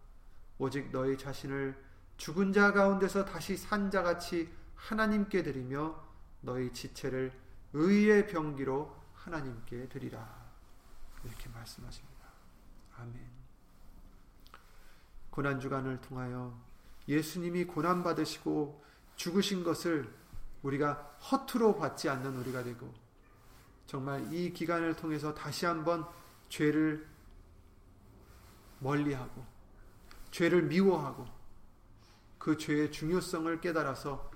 오직 0.59 0.91
너희 0.93 1.19
자신을 1.19 1.77
죽은 2.17 2.53
자 2.53 2.73
가운데서 2.73 3.27
다시 3.27 3.57
산 3.57 3.91
자같이 3.91 4.51
하나님께 4.75 5.43
드리며 5.43 6.03
너희 6.41 6.73
지체를 6.73 7.33
의의 7.75 8.29
병기로 8.29 8.95
하나님께 9.15 9.89
드리라. 9.89 10.45
이렇게 11.25 11.49
말씀하십니다. 11.51 12.15
아멘. 12.97 13.35
고난 15.31 15.59
주간을 15.59 16.01
통하여 16.01 16.57
예수님이 17.09 17.65
고난 17.65 18.03
받으시고 18.03 18.85
죽으신 19.17 19.65
것을 19.65 20.13
우리가 20.63 20.95
허투루 21.31 21.77
받지 21.77 22.09
않는 22.09 22.37
우리가 22.37 22.63
되고 22.63 22.93
정말 23.87 24.33
이 24.33 24.53
기간을 24.53 24.95
통해서 24.95 25.35
다시 25.35 25.67
한번 25.67 26.07
죄를 26.49 27.07
멀리하고 28.79 29.45
죄를 30.31 30.63
미워하고 30.63 31.27
그 32.39 32.57
죄의 32.57 32.93
중요성을 32.93 33.61
깨달아서 33.61 34.31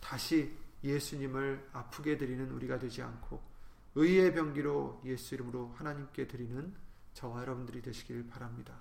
다시 0.00 0.56
예수님을 0.82 1.70
아프게 1.72 2.16
드리는 2.16 2.50
우리가 2.50 2.78
되지 2.78 3.02
않고 3.02 3.42
의의 3.94 4.34
병기로 4.34 5.02
예수 5.04 5.34
이름으로 5.34 5.74
하나님께 5.76 6.26
드리는 6.26 6.74
저와 7.14 7.42
여러분들이 7.42 7.82
되시길 7.82 8.28
바랍니다. 8.28 8.74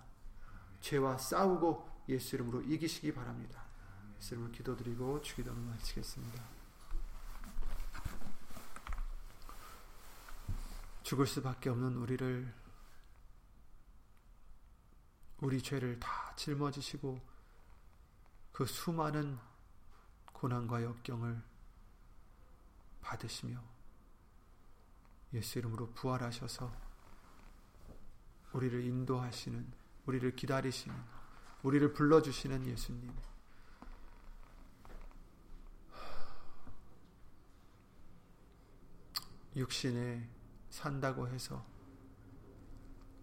죄와 0.82 1.18
싸우고 1.18 2.06
예수 2.10 2.36
이름으로 2.36 2.62
이기시기 2.62 3.14
바랍니다. 3.14 3.64
예수 4.18 4.36
이름으로 4.36 4.52
기도드리고 4.52 5.22
주기도를 5.22 5.60
마치겠습니다. 5.62 6.44
죽을 11.04 11.26
수밖에 11.26 11.70
없는 11.70 11.96
우리를 11.96 12.54
우리 15.42 15.62
죄를 15.62 16.00
다 16.00 16.34
짊어지시고 16.36 17.20
그 18.52 18.66
수많은 18.66 19.40
고난과 20.34 20.84
역경을 20.84 21.42
받으시며 23.02 23.62
예수 25.34 25.60
이름으로 25.60 25.92
부활하셔서 25.94 26.72
우리를 28.54 28.84
인도하시는 28.84 29.72
우리를 30.06 30.36
기다리시는 30.36 30.96
우리를 31.64 31.94
불러주시는 31.94 32.66
예수님. 32.68 33.14
육신에 39.56 40.30
산다고 40.70 41.28
해서 41.28 41.66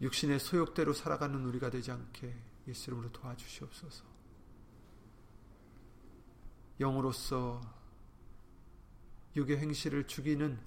육신의 0.01 0.39
소욕대로 0.39 0.93
살아가는 0.93 1.45
우리가 1.47 1.71
되지 1.71 1.91
않게 1.93 2.37
예수 2.69 2.91
이름으로 2.91 3.11
도와주시옵소서. 3.13 4.05
영으로서 6.79 7.76
육의 9.37 9.59
행실을 9.59 10.07
죽이는 10.07 10.59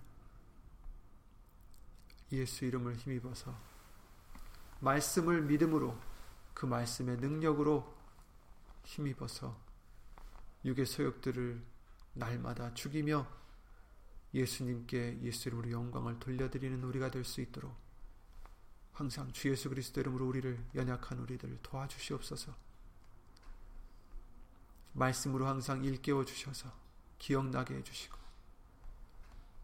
예수 2.31 2.65
이름을 2.65 2.95
힘입어서 2.95 3.57
말씀을 4.79 5.41
믿음으로 5.41 5.99
그 6.53 6.67
말씀의 6.67 7.17
능력으로 7.17 7.97
힘입어서 8.83 9.59
육의 10.63 10.85
소욕들을 10.85 11.61
날마다 12.13 12.73
죽이며 12.75 13.27
예수님께 14.33 15.19
예수 15.23 15.49
이름으로 15.49 15.71
영광을 15.71 16.19
돌려드리는 16.19 16.83
우리가 16.83 17.09
될 17.09 17.23
수 17.25 17.41
있도록 17.41 17.75
항상 18.93 19.31
주 19.31 19.49
예수 19.49 19.69
그리스도 19.69 20.01
이름으로 20.01 20.27
우리를 20.27 20.61
연약한 20.75 21.19
우리들 21.19 21.57
도와주시옵소서. 21.63 22.53
말씀으로 24.91 25.47
항상 25.47 25.85
일깨워 25.85 26.25
주셔서 26.25 26.69
기억나게 27.17 27.75
해주시고 27.75 28.18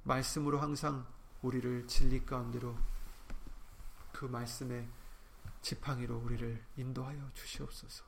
말씀으로 0.05 0.59
항상 0.59 1.05
우리를 1.41 1.87
진리 1.87 2.25
가운데로 2.25 2.77
그 4.13 4.25
말씀의 4.25 4.87
지팡이로 5.61 6.17
우리를 6.19 6.63
인도하여 6.77 7.31
주시옵소서. 7.33 8.05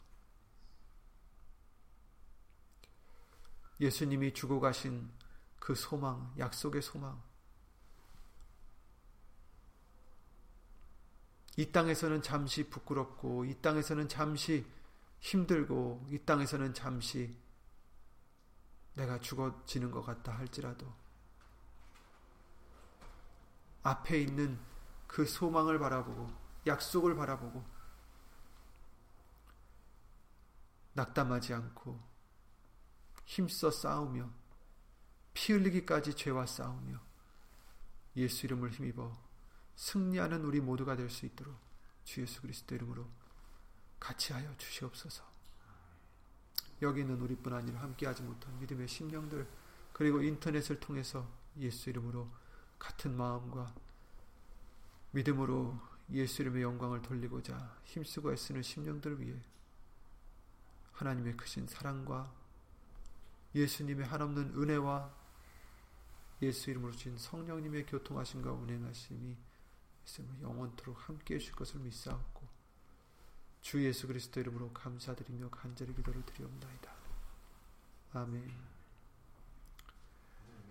예수님이 3.80 4.34
주고 4.34 4.60
가신 4.60 5.10
그 5.60 5.76
소망, 5.76 6.34
약속의 6.38 6.82
소망. 6.82 7.22
이 11.58 11.72
땅에서는 11.72 12.22
잠시 12.22 12.70
부끄럽고, 12.70 13.46
이 13.46 13.56
땅에서는 13.60 14.08
잠시 14.08 14.66
힘들고, 15.20 16.08
이 16.12 16.20
땅에서는 16.20 16.76
잠시 16.76 17.36
내가 18.94 19.20
죽어지는 19.20 19.90
것 19.90 20.04
같다 20.04 20.32
할지라도, 20.38 20.92
앞에 23.88 24.22
있는 24.22 24.60
그 25.08 25.26
소망을 25.26 25.80
바라보고, 25.80 26.30
약속을 26.66 27.16
바라보고, 27.16 27.64
낙담하지 30.94 31.54
않고, 31.54 31.98
힘써 33.24 33.72
싸우며, 33.72 34.30
피 35.34 35.54
흘리기까지 35.54 36.16
죄와 36.16 36.46
싸우며, 36.46 37.00
예수 38.18 38.46
이름을 38.46 38.72
힘입어 38.72 39.14
승리하는 39.76 40.44
우리 40.44 40.60
모두가 40.60 40.96
될 40.96 41.10
수 41.10 41.26
있도록 41.26 41.56
주 42.04 42.22
예수 42.22 42.42
그리스도 42.42 42.76
이름으로 42.76 43.08
같이 44.00 44.34
하여 44.34 44.54
주시옵소서. 44.58 45.24
여기 46.82 47.02
있는 47.02 47.22
우리뿐 47.22 47.54
아니라 47.54 47.82
함께하지 47.82 48.24
못한 48.24 48.58
믿음의 48.60 48.88
심령들 48.88 49.48
그리고 49.94 50.22
인터넷을 50.22 50.80
통해서 50.80 51.30
예수 51.58 51.90
이름으로 51.90 52.30
같은 52.80 53.16
마음과 53.16 53.74
믿음으로 55.12 55.80
예수 56.12 56.42
이름의 56.42 56.64
영광을 56.64 57.02
돌리고자 57.02 57.78
힘쓰고 57.84 58.32
애쓰는 58.32 58.62
심령들을 58.62 59.20
위해 59.20 59.40
하나님의 60.94 61.36
크신 61.38 61.68
사랑과 61.68 62.34
예수님의 63.54 64.06
한없는 64.06 64.54
은혜와 64.56 65.14
예수 66.42 66.70
이름으로 66.70 66.92
주신 66.92 67.18
성령님의 67.18 67.86
교통하심과 67.88 68.52
운행하심이 68.52 69.36
영원토록 70.42 71.10
함께 71.10 71.36
해 71.36 71.40
주실 71.40 71.56
것을 71.56 71.80
믿사옵고 71.82 72.48
주 73.62 73.84
예수 73.84 74.08
그리스도 74.08 74.40
이름으로 74.40 74.72
감사드리며 74.72 75.50
간절히 75.50 75.94
기도를 75.94 76.24
드리옵나이다. 76.26 76.92
아멘 78.14 78.50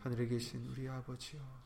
하늘에 0.01 0.27
계신 0.29 0.65
우리 0.67 0.89
아버지여 0.89 1.66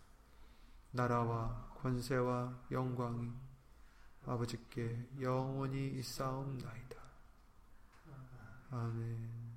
나라와 0.91 1.69
권세와 1.81 2.65
영광이 2.69 3.31
아버지께 4.25 5.07
영원히 5.19 5.87
있사옵나이다. 5.87 7.01
아멘. 8.71 9.51